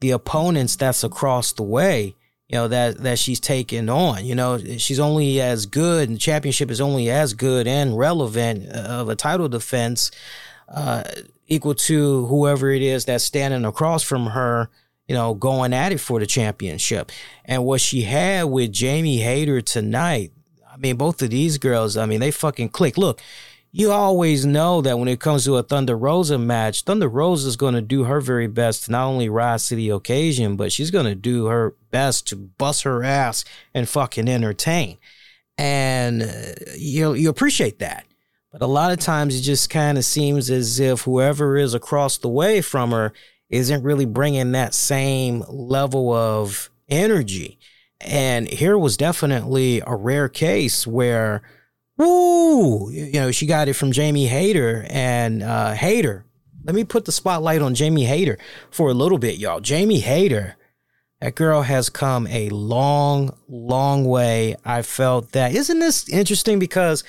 [0.00, 2.14] the opponents that's across the way,
[2.48, 4.24] you know, that, that she's taken on.
[4.24, 8.68] You know, she's only as good, and the championship is only as good and relevant
[8.68, 10.10] of a title defense
[10.68, 11.04] uh,
[11.46, 14.68] equal to whoever it is that's standing across from her
[15.12, 17.12] you know, going at it for the championship.
[17.44, 20.32] And what she had with Jamie Hayter tonight,
[20.66, 22.96] I mean, both of these girls, I mean, they fucking click.
[22.96, 23.20] Look,
[23.72, 27.56] you always know that when it comes to a Thunder Rosa match, Thunder Rosa is
[27.56, 30.90] going to do her very best to not only rise to the occasion, but she's
[30.90, 33.44] going to do her best to bust her ass
[33.74, 34.96] and fucking entertain.
[35.58, 38.06] And uh, you you appreciate that.
[38.50, 42.16] But a lot of times it just kind of seems as if whoever is across
[42.16, 43.12] the way from her
[43.52, 47.58] isn't really bringing that same level of energy.
[48.00, 51.42] And here was definitely a rare case where,
[51.96, 56.24] woo, you know, she got it from Jamie Hayter and uh, Hayter.
[56.64, 58.38] Let me put the spotlight on Jamie Hayter
[58.70, 59.60] for a little bit, y'all.
[59.60, 60.56] Jamie Hayter,
[61.20, 64.56] that girl has come a long, long way.
[64.64, 65.54] I felt that.
[65.54, 66.58] Isn't this interesting?
[66.58, 67.04] Because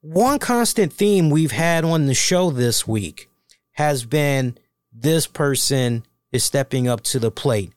[0.00, 3.28] one constant theme we've had on the show this week
[3.72, 4.56] has been
[5.02, 7.72] this person is stepping up to the plate.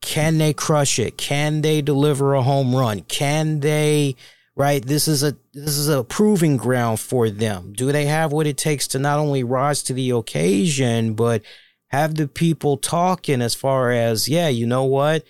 [0.00, 1.18] Can they crush it?
[1.18, 3.00] Can they deliver a home run?
[3.02, 4.16] Can they
[4.56, 4.84] right?
[4.84, 7.72] This is a this is a proving ground for them.
[7.74, 11.42] Do they have what it takes to not only rise to the occasion, but
[11.88, 15.24] have the people talking as far as, yeah, you know what?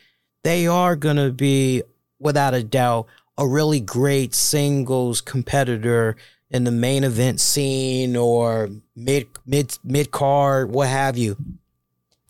[0.44, 1.82] They are gonna be,
[2.18, 3.06] without a doubt,
[3.38, 6.16] a really great singles competitor
[6.50, 11.36] in the main event scene or mid mid mid card, what have you.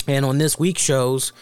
[0.07, 1.33] And on this week's shows,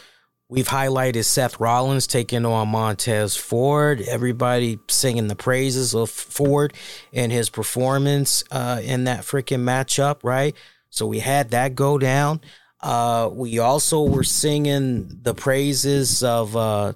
[0.51, 4.01] We've highlighted Seth Rollins taking on Montez Ford.
[4.01, 6.73] Everybody singing the praises of Ford
[7.13, 10.57] and his performance uh, in that freaking matchup, right?
[10.89, 12.41] So we had that go down.
[12.81, 16.95] Uh, we also were singing the praises of uh,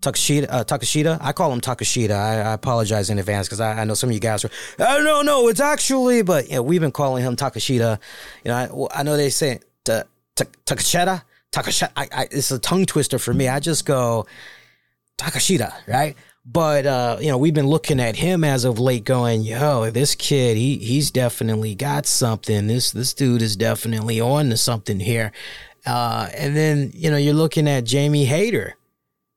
[0.00, 1.18] Takashita, uh, Takashita.
[1.20, 2.10] I call him Takashita.
[2.10, 4.50] I, I apologize in advance because I, I, know some of you guys are.
[4.80, 6.22] Oh no, no, it's actually.
[6.22, 8.00] But yeah, we've been calling him Takashita.
[8.44, 11.22] You know, I, I know they say Takashita.
[11.52, 11.90] Takashita.
[11.96, 13.48] I, I, it's a tongue twister for me.
[13.48, 14.26] I just go
[15.18, 16.16] Takashita, right?
[16.44, 20.16] But uh, you know, we've been looking at him as of late, going, "Yo, this
[20.16, 22.66] kid, he he's definitely got something.
[22.66, 25.30] This this dude is definitely on to something here."
[25.86, 28.74] Uh, and then you know, you're looking at Jamie Hayter,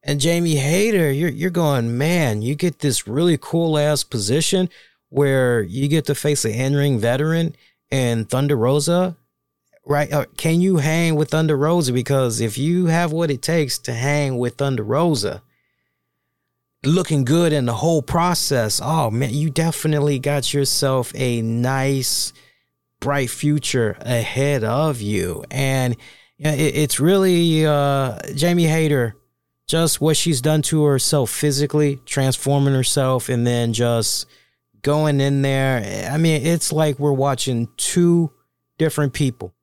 [0.05, 4.69] and Jamie Hayter, you're you're going, man, you get this really cool ass position
[5.09, 7.55] where you get to face an in-ring veteran
[7.91, 9.17] and Thunder Rosa
[9.85, 10.11] right?
[10.11, 11.93] Uh, can you hang with Thunder Rosa?
[11.93, 15.41] Because if you have what it takes to hang with Thunder Rosa,
[16.83, 22.33] looking good in the whole process, oh man, you definitely got yourself a nice,
[22.99, 25.45] bright future ahead of you.
[25.51, 25.95] And
[26.37, 29.15] it's really uh, Jamie Hayter,
[29.67, 34.27] just what she's done to herself physically, transforming herself, and then just
[34.81, 36.09] going in there.
[36.11, 38.31] I mean, it's like we're watching two
[38.77, 39.53] different people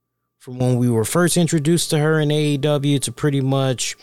[0.43, 3.97] from when we were first introduced to her in AEW to pretty much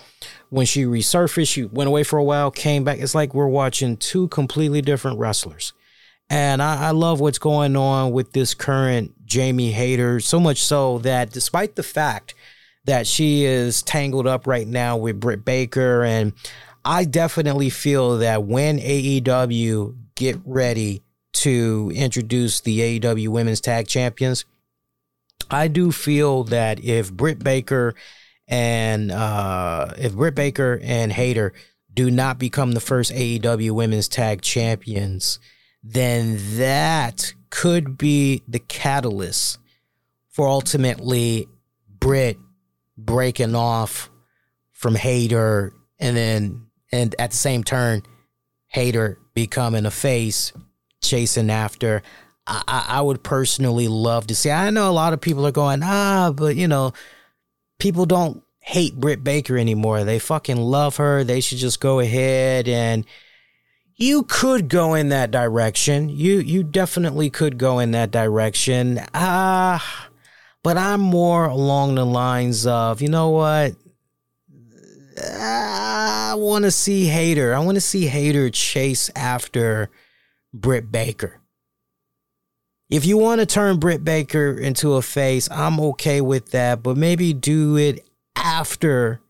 [0.50, 3.00] when she resurfaced, she went away for a while, came back.
[3.00, 5.74] It's like we're watching two completely different wrestlers.
[6.30, 11.00] And I, I love what's going on with this current Jamie Hayter, so much so
[11.00, 12.36] that despite the fact
[12.90, 16.34] that she is tangled up right now with Britt Baker, and
[16.84, 24.44] I definitely feel that when AEW get ready to introduce the AEW Women's Tag Champions,
[25.52, 27.94] I do feel that if Britt Baker
[28.48, 31.54] and uh, if Britt Baker and Hayter
[31.94, 35.38] do not become the first AEW Women's Tag Champions,
[35.84, 39.60] then that could be the catalyst
[40.32, 41.48] for ultimately
[42.00, 42.38] Britt
[43.06, 44.10] breaking off
[44.72, 48.04] from Hayter, and then and at the same turn,
[48.68, 50.54] Hayter becoming a face,
[51.02, 52.02] chasing after.
[52.47, 54.50] I, I would personally love to see.
[54.50, 56.93] I know a lot of people are going, ah, but you know,
[57.78, 60.04] people don't hate Britt Baker anymore.
[60.04, 61.24] They fucking love her.
[61.24, 63.06] They should just go ahead and
[63.95, 66.10] you could go in that direction.
[66.10, 69.02] You you definitely could go in that direction.
[69.14, 70.09] Ah, uh,
[70.64, 73.76] but I'm more along the lines of, you know what?
[75.22, 77.53] I want to see Hayter.
[77.53, 79.89] I want to see Hayter chase after
[80.53, 81.41] Britt Baker.
[82.89, 86.97] If you want to turn Britt Baker into a face, I'm okay with that, but
[86.97, 89.22] maybe do it after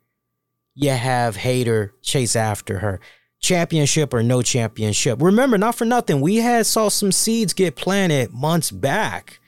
[0.75, 3.01] you have Hayter chase after her.
[3.41, 5.21] Championship or no championship.
[5.21, 9.39] Remember, not for nothing, we had saw some seeds get planted months back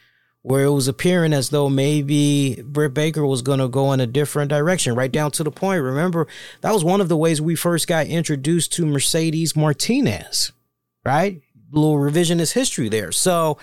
[0.43, 4.07] where it was appearing as though maybe Britt Baker was going to go in a
[4.07, 5.83] different direction, right down to the point.
[5.83, 6.27] Remember,
[6.61, 10.51] that was one of the ways we first got introduced to Mercedes Martinez,
[11.05, 11.41] right?
[11.73, 13.11] A little revisionist history there.
[13.11, 13.59] So,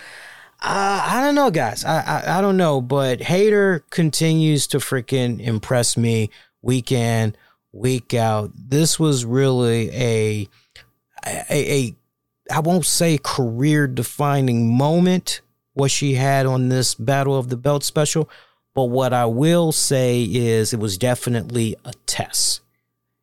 [0.61, 1.85] uh, I don't know, guys.
[1.85, 6.29] I, I, I don't know, but Hayter continues to freaking impress me
[6.61, 7.35] week in,
[7.71, 8.51] week out.
[8.55, 10.49] This was really a
[11.25, 11.95] a, a
[12.51, 15.41] I won't say career defining moment
[15.79, 18.29] what she had on this Battle of the Belt special.
[18.75, 22.61] But what I will say is it was definitely a test.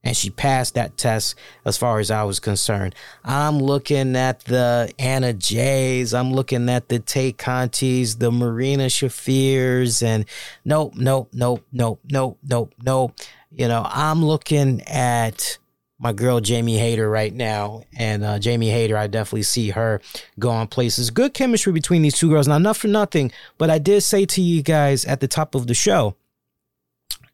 [0.02, 1.34] And she passed that test
[1.64, 2.94] as far as I was concerned.
[3.24, 6.14] I'm looking at the Anna Jays.
[6.14, 10.24] I'm looking at the Tay Contis, the Marina Shafirs, and
[10.64, 13.12] nope, nope, nope, nope, nope, nope, nope.
[13.50, 15.58] You know, I'm looking at
[15.98, 17.82] my girl Jamie Hayter right now.
[17.96, 20.00] And uh, Jamie Hayter, I definitely see her
[20.38, 21.10] going places.
[21.10, 22.48] Good chemistry between these two girls.
[22.48, 25.66] Now, not for nothing, but I did say to you guys at the top of
[25.66, 26.16] the show,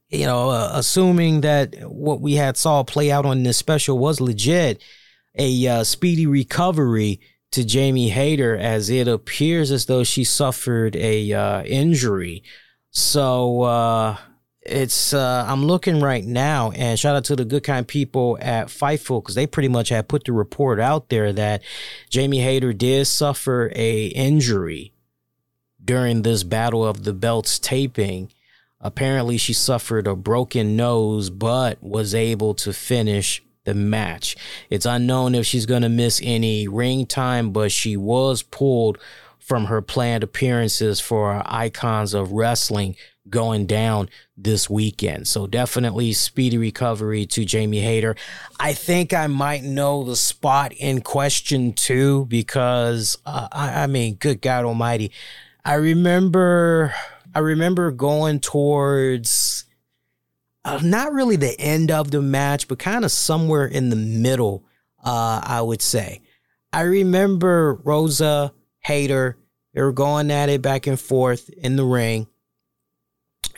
[0.08, 4.20] you know, uh, assuming that what we had saw play out on this special was
[4.20, 4.82] legit,
[5.38, 7.20] a uh, speedy recovery
[7.52, 12.42] to Jamie Hayter, as it appears as though she suffered a uh, injury.
[12.90, 14.16] So, uh,
[14.64, 18.68] it's uh, I'm looking right now, and shout out to the good kind people at
[18.68, 21.62] Fightful because they pretty much had put the report out there that
[22.10, 24.92] Jamie Hayter did suffer a injury
[25.84, 28.32] during this Battle of the Belts taping.
[28.80, 34.36] Apparently, she suffered a broken nose, but was able to finish the match.
[34.70, 38.98] It's unknown if she's going to miss any ring time, but she was pulled
[39.38, 42.96] from her planned appearances for Icons of Wrestling
[43.28, 45.28] going down this weekend.
[45.28, 48.16] So definitely speedy recovery to Jamie Hayter.
[48.58, 54.16] I think I might know the spot in question too, because uh, I, I mean,
[54.16, 55.12] good God Almighty,
[55.64, 56.94] I remember,
[57.34, 59.64] I remember going towards.
[60.64, 64.64] Uh, not really the end of the match, but kind of somewhere in the middle,
[65.02, 66.20] uh, I would say.
[66.72, 69.36] I remember Rosa Hayter,
[69.74, 72.28] they were going at it back and forth in the ring.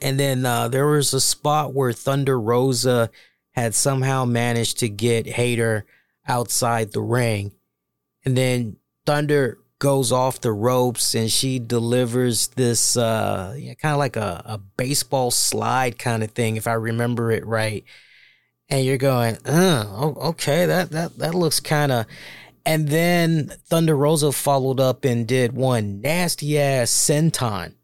[0.02, 3.10] And then uh, there was a spot where Thunder Rosa
[3.52, 5.86] had somehow managed to get Hayter
[6.26, 7.52] outside the ring.
[8.24, 8.76] And then
[9.06, 14.58] Thunder goes off the ropes and she delivers this uh, kind of like a, a
[14.58, 17.84] baseball slide kind of thing, if I remember it right.
[18.68, 22.06] And you're going, oh, okay, that that that looks kind of.
[22.64, 27.74] And then Thunder Rosa followed up and did one nasty ass senton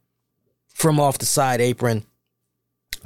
[0.80, 2.06] from off the side apron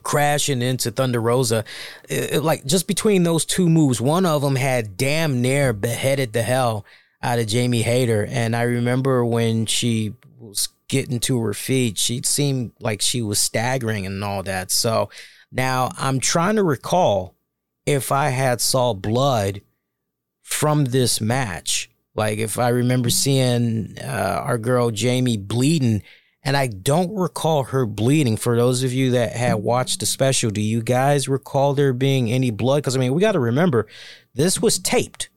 [0.04, 1.64] crashing into Thunder Rosa.
[2.08, 6.32] It, it, like just between those two moves, one of them had damn near beheaded
[6.32, 6.84] the hell
[7.20, 8.24] out of Jamie Hayter.
[8.30, 13.40] And I remember when she was getting to her feet, she seemed like she was
[13.40, 14.70] staggering and all that.
[14.70, 15.10] So
[15.50, 17.34] now I'm trying to recall
[17.86, 19.62] if I had saw blood
[20.42, 21.90] from this match.
[22.14, 26.04] Like if I remember seeing uh, our girl Jamie bleeding
[26.44, 28.36] and I don't recall her bleeding.
[28.36, 32.30] For those of you that had watched the special, do you guys recall there being
[32.30, 32.78] any blood?
[32.78, 33.86] Because I mean, we got to remember
[34.34, 35.30] this was taped.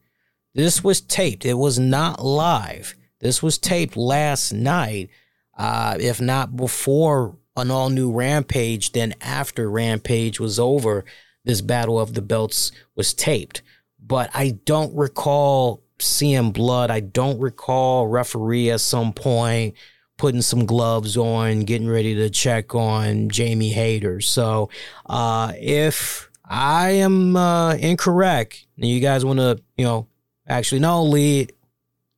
[0.54, 1.46] This was taped.
[1.46, 2.96] It was not live.
[3.20, 5.10] This was taped last night,
[5.58, 11.06] uh, if not before an all new Rampage, then after Rampage was over,
[11.44, 13.62] this Battle of the Belts was taped.
[14.00, 16.92] But I don't recall seeing blood.
[16.92, 19.74] I don't recall referee at some point
[20.18, 24.20] putting some gloves on, getting ready to check on Jamie Hayter.
[24.22, 24.70] So
[25.06, 30.08] uh, if I am uh, incorrect, and you guys want to, you know,
[30.48, 31.48] actually no, Lee,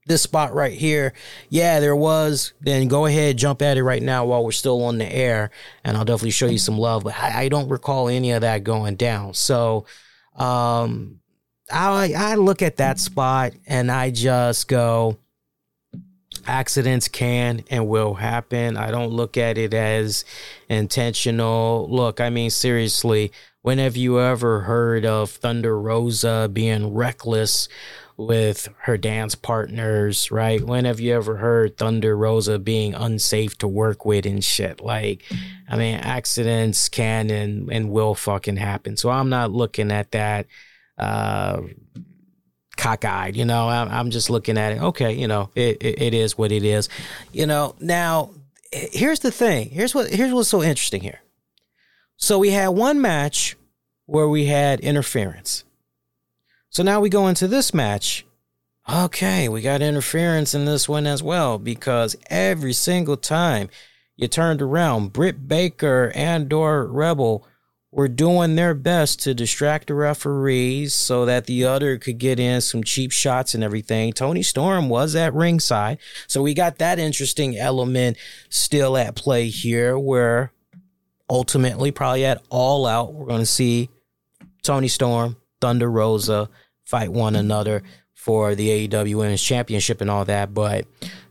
[0.06, 1.14] this spot right here.
[1.50, 2.54] Yeah, there was.
[2.62, 5.52] Then go ahead, jump at it right now while we're still on the air,
[5.84, 7.04] and I'll definitely show you some love.
[7.04, 9.36] But I, I don't recall any of that going down.
[9.36, 9.86] So,
[10.36, 11.20] um,
[11.72, 15.18] I I look at that spot and I just go.
[16.50, 18.76] Accidents can and will happen.
[18.76, 20.26] I don't look at it as
[20.68, 21.88] intentional.
[21.90, 23.32] Look, I mean, seriously,
[23.62, 27.70] when have you ever heard of Thunder Rosa being reckless
[28.18, 30.62] with her dance partners, right?
[30.62, 34.82] When have you ever heard Thunder Rosa being unsafe to work with and shit?
[34.82, 35.24] Like,
[35.70, 38.98] I mean, accidents can and, and will fucking happen.
[38.98, 40.48] So I'm not looking at that
[40.98, 41.62] uh,
[42.80, 44.82] cockeyed, you know, I'm, I'm just looking at it.
[44.82, 46.90] Okay, you know, it, it, it is what it is.
[47.32, 48.32] You know, now
[48.72, 49.70] here's the thing.
[49.70, 51.20] Here's what, here's what's so interesting here.
[52.18, 53.56] So we had one match
[54.06, 55.64] where we had interference
[56.70, 58.26] so now we go into this match.
[58.88, 63.70] Okay, we got interference in this one as well because every single time
[64.16, 67.46] you turned around, Britt Baker and or Rebel
[67.92, 72.62] were doing their best to distract the referees so that the other could get in
[72.62, 74.14] some cheap shots and everything.
[74.14, 75.98] Toni Storm was at ringside.
[76.28, 78.18] So we got that interesting element
[78.50, 80.52] still at play here where
[81.30, 83.90] ultimately probably at all out we're going to see
[84.62, 86.50] Toni Storm Thunder Rosa
[86.86, 87.82] fight one another
[88.14, 90.54] for the AEW Women's Championship and all that.
[90.54, 90.86] But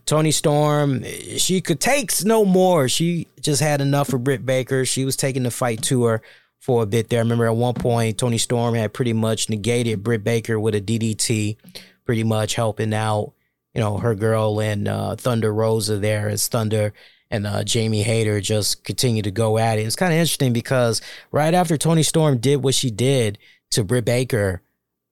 [0.05, 1.03] Toni Storm,
[1.37, 2.89] she could takes no more.
[2.89, 4.85] She just had enough for Britt Baker.
[4.85, 6.21] She was taking the fight to her
[6.59, 7.19] for a bit there.
[7.19, 10.81] I remember at one point, Toni Storm had pretty much negated Britt Baker with a
[10.81, 11.57] DDT,
[12.05, 13.33] pretty much helping out,
[13.73, 16.93] you know, her girl and uh, Thunder Rosa there as Thunder
[17.31, 19.83] and uh, Jamie Hayter just continued to go at it.
[19.83, 21.01] It's kind of interesting because
[21.31, 23.37] right after Toni Storm did what she did
[23.71, 24.61] to Britt Baker,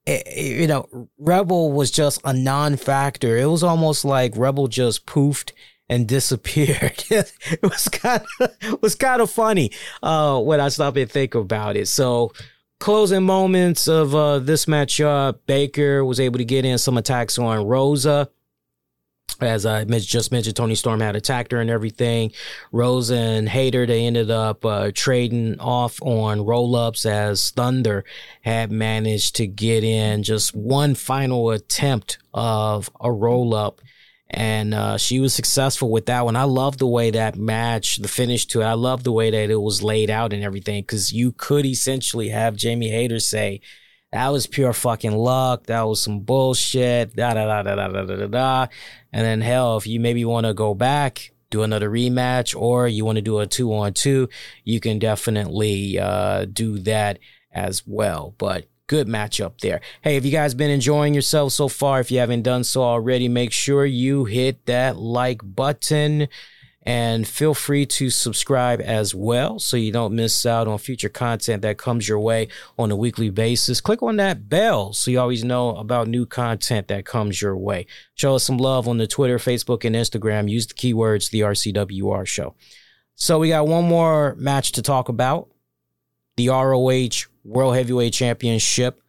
[0.05, 3.37] it, you know, Rebel was just a non-factor.
[3.37, 5.51] It was almost like Rebel just poofed
[5.89, 7.03] and disappeared.
[7.09, 9.71] it was kind of was kind of funny
[10.03, 11.87] uh, when I stop and think about it.
[11.87, 12.33] So
[12.79, 17.65] closing moments of uh, this matchup, Baker was able to get in some attacks on
[17.65, 18.29] Rosa
[19.41, 22.31] as I just mentioned, Toni Storm had attacked her and everything.
[22.71, 28.03] Rosa and Hayter, they ended up uh, trading off on roll ups as Thunder
[28.41, 33.81] had managed to get in just one final attempt of a roll up.
[34.29, 36.35] And uh, she was successful with that one.
[36.35, 38.65] I love the way that match, the finish to it.
[38.65, 42.29] I love the way that it was laid out and everything because you could essentially
[42.29, 43.61] have Jamie Hayter say,
[44.11, 45.65] that was pure fucking luck.
[45.67, 47.15] That was some bullshit.
[47.15, 48.67] Da da da da da da da da.
[49.11, 53.05] And then hell, if you maybe want to go back, do another rematch, or you
[53.05, 54.29] want to do a two on two,
[54.63, 57.19] you can definitely uh, do that
[57.51, 58.33] as well.
[58.37, 59.81] But good matchup there.
[60.01, 63.27] Hey, if you guys been enjoying yourself so far, if you haven't done so already,
[63.27, 66.27] make sure you hit that like button.
[66.83, 71.61] And feel free to subscribe as well so you don't miss out on future content
[71.63, 72.47] that comes your way
[72.79, 73.81] on a weekly basis.
[73.81, 77.87] Click on that bell so you always know about new content that comes your way.
[78.15, 80.49] Show us some love on the Twitter, Facebook, and Instagram.
[80.49, 82.55] Use the keywords the RCWR show.
[83.15, 85.49] So we got one more match to talk about.
[86.37, 89.01] The ROH World Heavyweight Championship.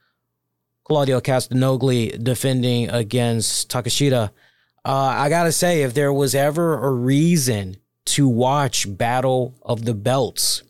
[0.84, 4.30] Claudio Castagnoli defending against Takashita.
[4.84, 7.76] uh, I gotta say, if there was ever a reason
[8.06, 10.62] to watch Battle of the Belts,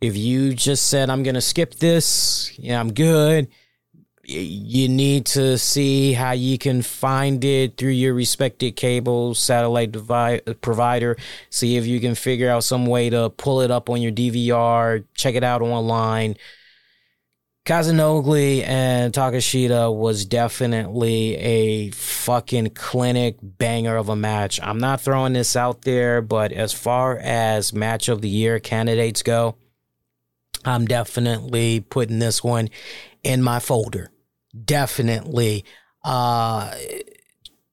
[0.00, 3.48] if you just said, I'm gonna skip this, yeah, I'm good,
[4.32, 10.40] you need to see how you can find it through your respected cable satellite device
[10.60, 11.16] provider.
[11.50, 15.04] See if you can figure out some way to pull it up on your DVR,
[15.14, 16.36] check it out online
[17.64, 24.58] Castagnoli and Takashita was definitely a fucking clinic banger of a match.
[24.60, 29.22] I'm not throwing this out there, but as far as match of the year candidates
[29.22, 29.54] go,
[30.64, 32.68] I'm definitely putting this one
[33.22, 34.11] in my folder.
[34.64, 35.64] Definitely.
[36.04, 36.74] Uh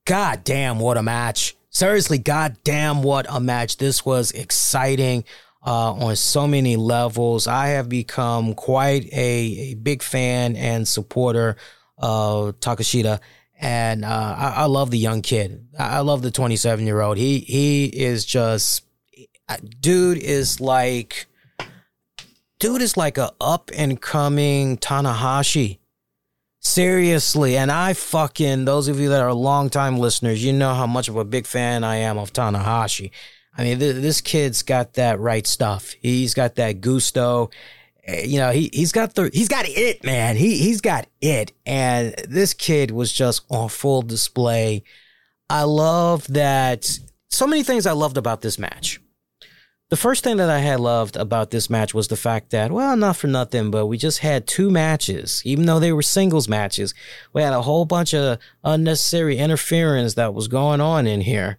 [0.06, 1.56] God damn, what a match.
[1.70, 3.78] Seriously, god damn, what a match.
[3.78, 5.24] This was exciting
[5.66, 7.48] uh, on so many levels.
[7.48, 11.58] I have become quite a, a big fan and supporter
[11.98, 13.20] of Takashita.
[13.60, 15.68] And uh, I, I, love the young kid.
[15.78, 17.18] I love the 27 year old.
[17.18, 18.86] He he is just,
[19.82, 21.28] dude is like,
[22.60, 25.79] dude is like a up and coming Tanahashi.
[26.70, 31.10] Seriously, and I fucking those of you that are longtime listeners, you know how much
[31.10, 33.10] of a big fan I am of Tanahashi.
[33.58, 35.96] I mean, th- this kid's got that right stuff.
[36.00, 37.50] He's got that gusto.
[38.06, 40.36] Eh, you know, he he's got the he's got it, man.
[40.36, 44.84] He he's got it, and this kid was just on full display.
[45.50, 46.88] I love that
[47.30, 49.02] so many things I loved about this match.
[49.90, 52.96] The first thing that I had loved about this match was the fact that, well,
[52.96, 56.94] not for nothing, but we just had two matches, even though they were singles matches.
[57.34, 61.58] We had a whole bunch of unnecessary interference that was going on in here,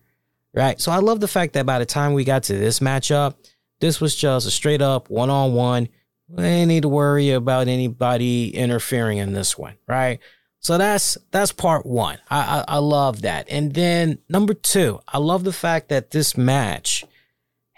[0.55, 0.81] right?
[0.81, 3.35] So I love the fact that by the time we got to this matchup,
[3.81, 5.89] this was just a straight up one on one.
[6.29, 10.21] We didn't need to worry about anybody interfering in this one, right?
[10.61, 12.19] So that's that's part one.
[12.31, 13.47] I, I, I love that.
[13.51, 17.05] And then number two, I love the fact that this match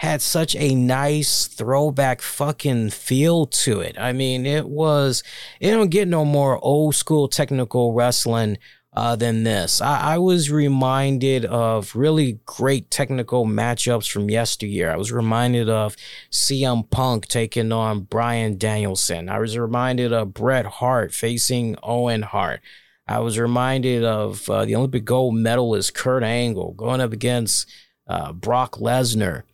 [0.02, 3.96] had such a nice throwback fucking feel to it.
[3.96, 5.22] I mean, it was
[5.60, 8.58] it don't get no more old school technical wrestling
[8.94, 9.80] uh, than this.
[9.80, 14.90] I, I, was reminded of really great technical matchups from yesteryear.
[14.90, 15.96] I was reminded of
[16.32, 19.28] CM Punk taking on Bryan Danielson.
[19.28, 22.60] I was reminded of Bret Hart facing Owen Hart.
[23.06, 27.70] I was reminded of uh, the Olympic gold medalist Kurt Angle going up against
[28.08, 29.44] uh, Brock Lesnar.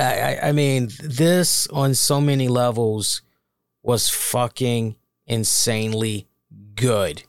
[0.00, 3.22] I, I mean, this on so many levels
[3.82, 4.96] was fucking
[5.26, 6.26] insanely
[6.74, 7.24] good.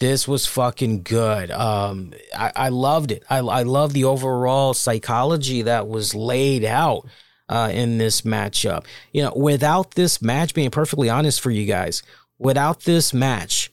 [0.00, 1.50] This was fucking good.
[1.50, 3.22] Um, I, I loved it.
[3.30, 7.06] I, I love the overall psychology that was laid out
[7.48, 8.84] uh, in this matchup.
[9.12, 12.02] You know, without this match, being perfectly honest for you guys,
[12.38, 13.70] without this match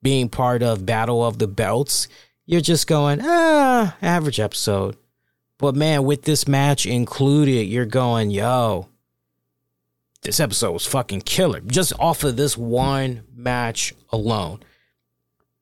[0.00, 2.08] being part of Battle of the Belts,
[2.46, 4.96] you're just going, ah, average episode.
[5.62, 8.88] But man, with this match included, you're going, yo,
[10.22, 11.60] this episode was fucking killer.
[11.60, 14.64] Just off of this one match alone.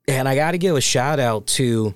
[0.07, 1.93] And I got to give a shout out to,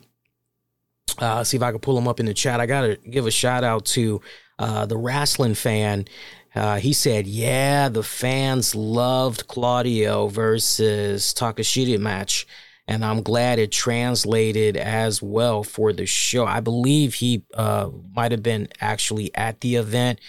[1.18, 2.60] uh, see if I can pull him up in the chat.
[2.60, 4.22] I got to give a shout out to
[4.60, 6.06] uh, the wrestling fan.
[6.54, 12.46] Uh, he said, yeah, the fans loved Claudio versus Takeshita match
[12.88, 16.46] and I'm glad it translated as well for the show.
[16.46, 20.20] I believe he uh, might have been actually at the event,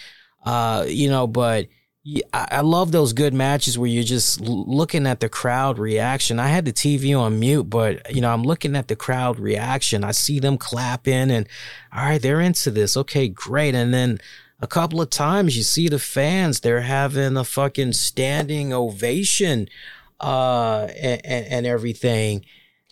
[0.45, 1.67] uh, you know, but.
[2.31, 6.39] I love those good matches where you're just looking at the crowd reaction.
[6.39, 10.05] I had the TV on mute, but you know, I'm looking at the crowd reaction.
[10.05, 11.49] I see them clapping and
[11.91, 12.95] all right, they're into this.
[12.95, 13.75] Okay, great.
[13.75, 14.19] And then
[14.61, 19.67] a couple of times you see the fans, they're having a fucking standing ovation
[20.19, 22.45] uh, and, and everything.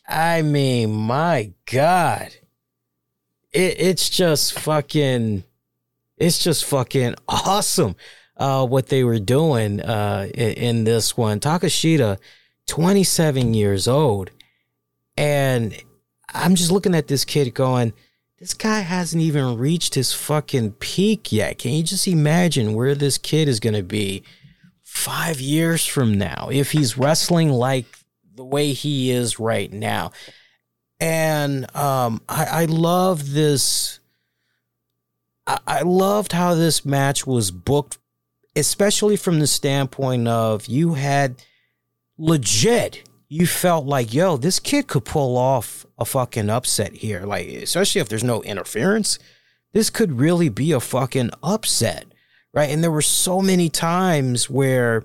[0.08, 2.36] I mean, my God,
[3.52, 5.44] it, it's just fucking,
[6.18, 7.96] it's just fucking awesome.
[8.38, 11.40] Uh, what they were doing uh, in, in this one.
[11.40, 12.18] Takashita,
[12.68, 14.30] 27 years old.
[15.16, 15.74] And
[16.34, 17.94] I'm just looking at this kid going,
[18.40, 21.58] this guy hasn't even reached his fucking peak yet.
[21.58, 24.24] Can you just imagine where this kid is going to be
[24.96, 27.86] five years from now if he's wrestling like
[28.36, 30.12] the way he is right now.
[31.00, 34.00] And um, I, I love this.
[35.46, 37.98] I, I loved how this match was booked,
[38.56, 41.44] especially from the standpoint of you had
[42.18, 47.26] legit you felt like, yo, this kid could pull off a fucking upset here.
[47.26, 49.20] Like, especially if there's no interference,
[49.74, 52.06] this could really be a fucking upset
[52.56, 52.70] right?
[52.70, 55.04] And there were so many times where,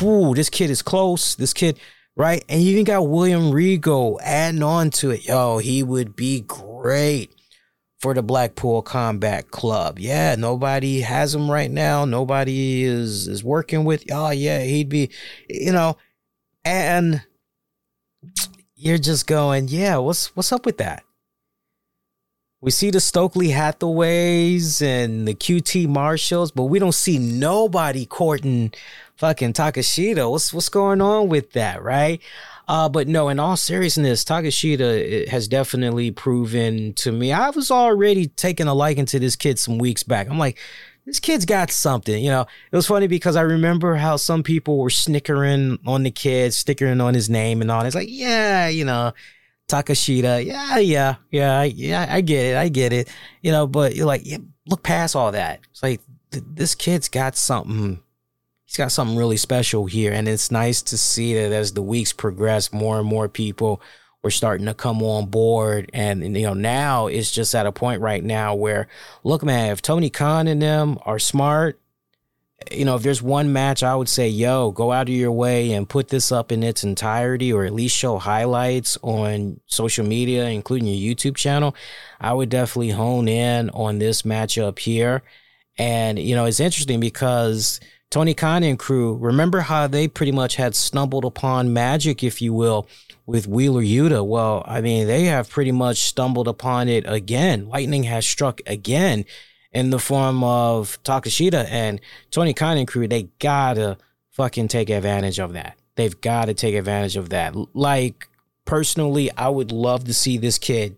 [0.00, 1.34] whoo, this kid is close.
[1.34, 1.78] This kid,
[2.16, 2.42] right?
[2.48, 5.26] And you even got William Regal adding on to it.
[5.26, 7.30] Yo, he would be great
[8.00, 9.98] for the Blackpool Combat Club.
[9.98, 12.04] Yeah, nobody has him right now.
[12.04, 14.04] Nobody is is working with.
[14.10, 15.10] Oh yeah, he'd be,
[15.48, 15.98] you know,
[16.64, 17.22] and
[18.74, 19.98] you're just going, yeah.
[19.98, 21.04] What's what's up with that?
[22.62, 28.72] We see the Stokely Hathaways and the QT Marshalls, but we don't see nobody courting
[29.16, 30.30] fucking Takashita.
[30.30, 32.22] What's what's going on with that, right?
[32.68, 37.32] Uh, but no, in all seriousness, Takashita has definitely proven to me.
[37.32, 40.30] I was already taking a liking to this kid some weeks back.
[40.30, 40.56] I'm like,
[41.04, 42.22] this kid's got something.
[42.22, 46.12] You know, it was funny because I remember how some people were snickering on the
[46.12, 47.84] kid, stickering on his name and all.
[47.84, 49.12] It's like, yeah, you know,
[49.72, 50.44] Takeshita.
[50.44, 52.06] Yeah, yeah, yeah, yeah.
[52.08, 52.56] I get it.
[52.56, 53.08] I get it.
[53.40, 55.60] You know, but you're like, yeah, look past all that.
[55.70, 56.00] It's like
[56.30, 58.02] th- this kid's got something.
[58.64, 62.12] He's got something really special here, and it's nice to see that as the weeks
[62.12, 63.82] progress, more and more people
[64.22, 65.90] were starting to come on board.
[65.92, 68.88] And, and you know, now it's just at a point right now where,
[69.24, 71.81] look, man, if Tony Khan and them are smart
[72.70, 75.72] you know, if there's one match, I would say, yo, go out of your way
[75.72, 80.46] and put this up in its entirety or at least show highlights on social media,
[80.46, 81.74] including your YouTube channel.
[82.20, 85.22] I would definitely hone in on this matchup here.
[85.78, 90.56] And, you know, it's interesting because Tony Khan and crew, remember how they pretty much
[90.56, 92.86] had stumbled upon magic, if you will,
[93.24, 94.26] with Wheeler Yuta?
[94.26, 97.68] Well, I mean, they have pretty much stumbled upon it again.
[97.68, 99.24] Lightning has struck again
[99.72, 102.00] in the form of Takashita and
[102.30, 103.08] Tony Khan and crew.
[103.08, 103.98] They gotta
[104.30, 105.78] fucking take advantage of that.
[105.94, 107.54] They've got to take advantage of that.
[107.74, 108.28] Like,
[108.64, 110.96] personally, I would love to see this kid.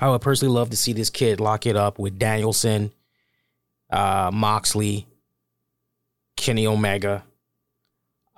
[0.00, 2.92] I would personally love to see this kid lock it up with Danielson,
[3.90, 5.06] uh, Moxley,
[6.36, 7.24] Kenny Omega.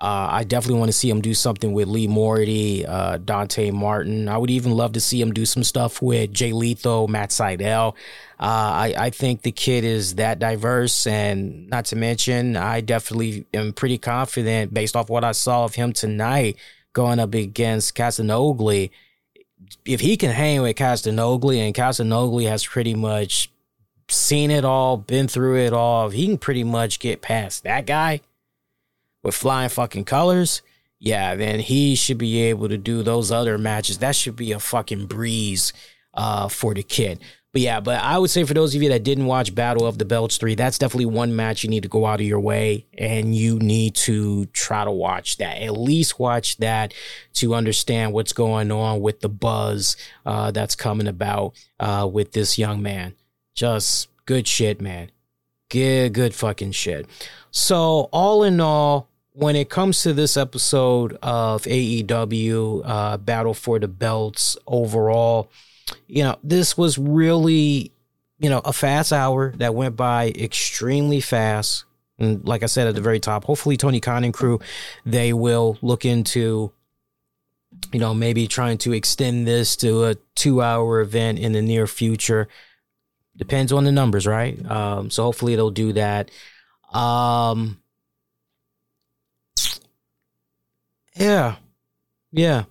[0.03, 4.27] Uh, I definitely want to see him do something with Lee Moriarty, uh, Dante Martin.
[4.27, 7.93] I would even love to see him do some stuff with Jay Lethal, Matt Sydal.
[8.37, 13.45] Uh, I, I think the kid is that diverse, and not to mention, I definitely
[13.53, 16.57] am pretty confident based off what I saw of him tonight
[16.91, 18.89] going up against Castagnoli.
[19.85, 23.49] If he can hang with Castagnoli, and Castagnoli has pretty much
[24.09, 28.19] seen it all, been through it all, he can pretty much get past that guy
[29.23, 30.61] with flying fucking colors,
[30.99, 33.97] yeah, then he should be able to do those other matches.
[33.97, 35.73] That should be a fucking breeze
[36.13, 37.19] uh, for the kid.
[37.53, 39.99] But yeah, but I would say for those of you that didn't watch Battle of
[39.99, 42.87] the Belts 3, that's definitely one match you need to go out of your way
[42.97, 45.61] and you need to try to watch that.
[45.61, 46.95] At least watch that
[47.33, 52.57] to understand what's going on with the buzz uh, that's coming about uh, with this
[52.57, 53.13] young man.
[53.53, 55.11] Just good shit, man.
[55.69, 57.07] Good, good fucking shit.
[57.51, 63.79] So, all in all, when it comes to this episode of AEW uh, Battle for
[63.79, 65.49] the Belts overall,
[66.07, 67.91] you know, this was really,
[68.39, 71.85] you know, a fast hour that went by extremely fast.
[72.19, 74.59] And like I said at the very top, hopefully Tony Khan and crew,
[75.03, 76.71] they will look into,
[77.91, 81.87] you know, maybe trying to extend this to a two hour event in the near
[81.87, 82.47] future.
[83.35, 84.63] Depends on the numbers, right?
[84.69, 86.29] Um, so hopefully they'll do that.
[86.93, 87.82] Um,
[91.15, 91.55] yeah,
[92.31, 92.63] yeah,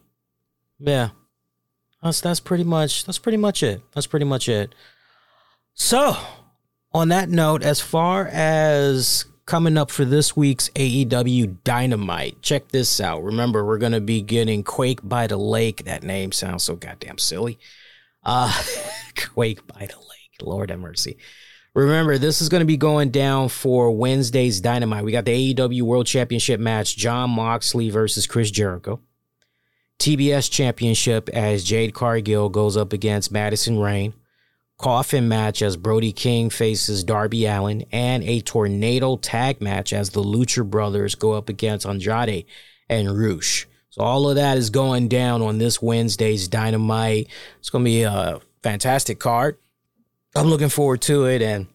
[0.79, 1.11] yeah.
[2.03, 3.81] That's that's pretty much that's pretty much it.
[3.93, 4.75] That's pretty much it.
[5.75, 6.17] So,
[6.93, 13.01] on that note, as far as coming up for this week's AEW Dynamite, check this
[13.01, 13.23] out.
[13.23, 15.85] Remember, we're gonna be getting Quake by the Lake.
[15.85, 17.59] That name sounds so goddamn silly.
[18.25, 18.53] Uh,
[19.33, 20.09] Quake by the Lake.
[20.43, 21.19] Lord have mercy.
[21.75, 25.05] Remember, this is going to be going down for Wednesday's Dynamite.
[25.05, 29.01] We got the AEW World Championship match, Jon Moxley versus Chris Jericho.
[29.99, 34.13] TBS Championship as Jade Cargill goes up against Madison Rayne.
[34.77, 37.87] Coffin match as Brody King faces Darby Allin.
[37.91, 42.45] And a tornado tag match as the Lucha Brothers go up against Andrade
[42.91, 43.67] and Rush.
[43.89, 47.29] So all of that is going down on this Wednesday's Dynamite.
[47.61, 49.57] It's going to be a fantastic card.
[50.35, 51.43] I'm looking forward to it.
[51.43, 51.67] And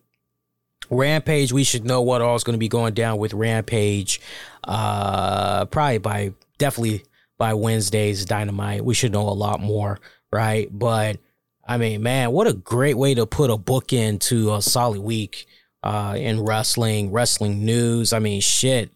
[0.90, 4.22] Rampage, we should know what all is going to be going down with Rampage.
[4.64, 7.04] Uh, probably by definitely
[7.38, 8.84] by Wednesday's Dynamite.
[8.84, 10.00] We should know a lot more,
[10.32, 10.68] right?
[10.72, 11.20] But
[11.68, 15.46] I mean, man, what a great way to put a book into a solid week
[15.84, 18.14] uh, in wrestling, wrestling news.
[18.14, 18.92] I mean, shit.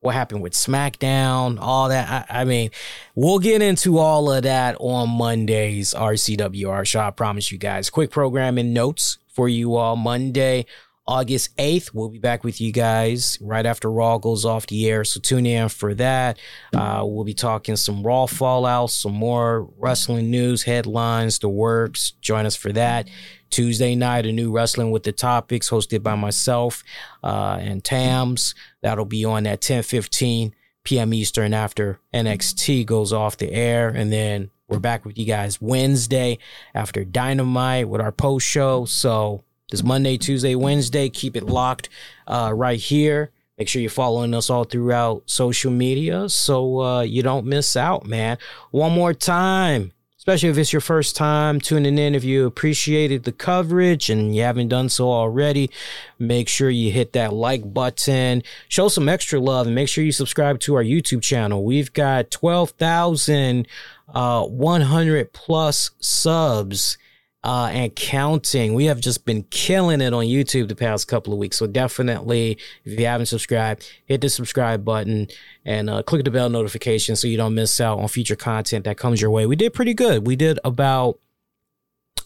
[0.00, 2.26] What happened with SmackDown, all that.
[2.30, 2.70] I, I mean,
[3.14, 7.00] we'll get into all of that on Monday's RCWR show.
[7.00, 7.90] I promise you guys.
[7.90, 10.64] Quick programming notes for you all Monday.
[11.10, 11.92] August 8th.
[11.92, 15.02] We'll be back with you guys right after Raw goes off the air.
[15.02, 16.38] So tune in for that.
[16.72, 22.12] Uh, we'll be talking some Raw fallout, some more wrestling news, headlines, the works.
[22.20, 23.08] Join us for that.
[23.50, 26.82] Tuesday night, a new Wrestling with the Topics hosted by myself
[27.22, 28.54] uh, and Tams.
[28.82, 31.12] That'll be on at 10 15 p.m.
[31.12, 33.88] Eastern after NXT goes off the air.
[33.88, 36.38] And then we're back with you guys Wednesday
[36.74, 38.84] after Dynamite with our post show.
[38.84, 41.08] So this Monday, Tuesday, Wednesday.
[41.08, 41.88] Keep it locked
[42.26, 43.30] uh, right here.
[43.58, 48.06] Make sure you're following us all throughout social media so uh, you don't miss out,
[48.06, 48.38] man.
[48.70, 49.92] One more time,
[50.30, 52.14] especially if it's your first time tuning in.
[52.14, 55.72] If you appreciated the coverage and you haven't done so already,
[56.20, 60.12] make sure you hit that like button, show some extra love, and make sure you
[60.12, 61.64] subscribe to our YouTube channel.
[61.64, 63.66] We've got 12,100
[64.14, 66.96] uh, plus subs
[67.42, 68.74] uh, and counting.
[68.74, 71.56] We have just been killing it on YouTube the past couple of weeks.
[71.56, 75.28] So definitely, if you haven't subscribed, hit the subscribe button
[75.64, 78.98] and uh, click the bell notification so you don't miss out on future content that
[78.98, 79.46] comes your way.
[79.46, 80.26] We did pretty good.
[80.26, 81.18] We did about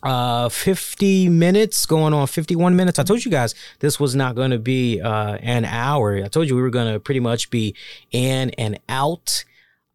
[0.03, 4.51] uh 50 minutes going on 51 minutes i told you guys this was not going
[4.51, 7.75] to be uh an hour i told you we were going to pretty much be
[8.11, 9.45] in and out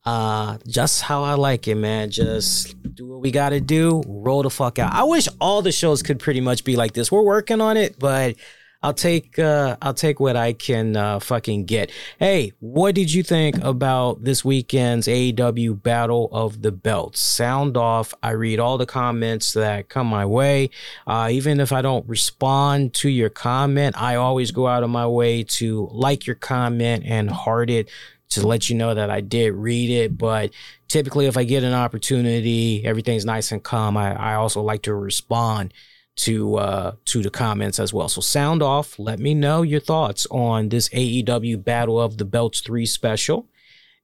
[0.06, 2.10] uh, just how I like it, man.
[2.10, 4.02] Just do what we got to do.
[4.08, 4.94] Roll the fuck out.
[4.94, 7.12] I wish all the shows could pretty much be like this.
[7.12, 8.36] We're working on it, but
[8.82, 11.92] I'll take uh, I'll take what I can uh, fucking get.
[12.18, 17.20] Hey, what did you think about this weekend's AEW Battle of the Belts?
[17.20, 18.14] Sound off.
[18.24, 20.70] I read all the comments that come my way.
[21.06, 25.08] Uh, even if I don't respond to your comment, I always go out of my
[25.08, 27.90] way to like your comment and heart it
[28.30, 30.18] to let you know that I did read it.
[30.18, 30.52] But
[30.88, 33.98] typically, if I get an opportunity, everything's nice and calm.
[33.98, 35.74] I, I also like to respond
[36.18, 38.10] to uh, to the comments as well.
[38.10, 39.00] So sound off.
[39.00, 43.48] Let me know your thoughts on this AEW Battle of the Belts three special.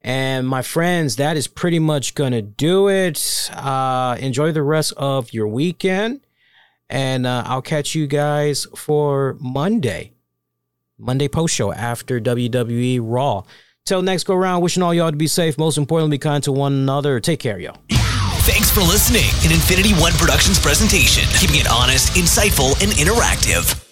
[0.01, 3.49] And my friends, that is pretty much gonna do it.
[3.53, 6.21] Uh, enjoy the rest of your weekend,
[6.89, 10.13] and uh, I'll catch you guys for Monday,
[10.97, 13.43] Monday post show after WWE Raw.
[13.86, 15.59] Till next go round, wishing all y'all to be safe.
[15.59, 17.19] Most importantly, be kind to one another.
[17.19, 17.77] Take care, y'all.
[18.41, 19.29] Thanks for listening.
[19.45, 23.84] An Infinity One Productions presentation, keeping it honest, insightful, and interactive.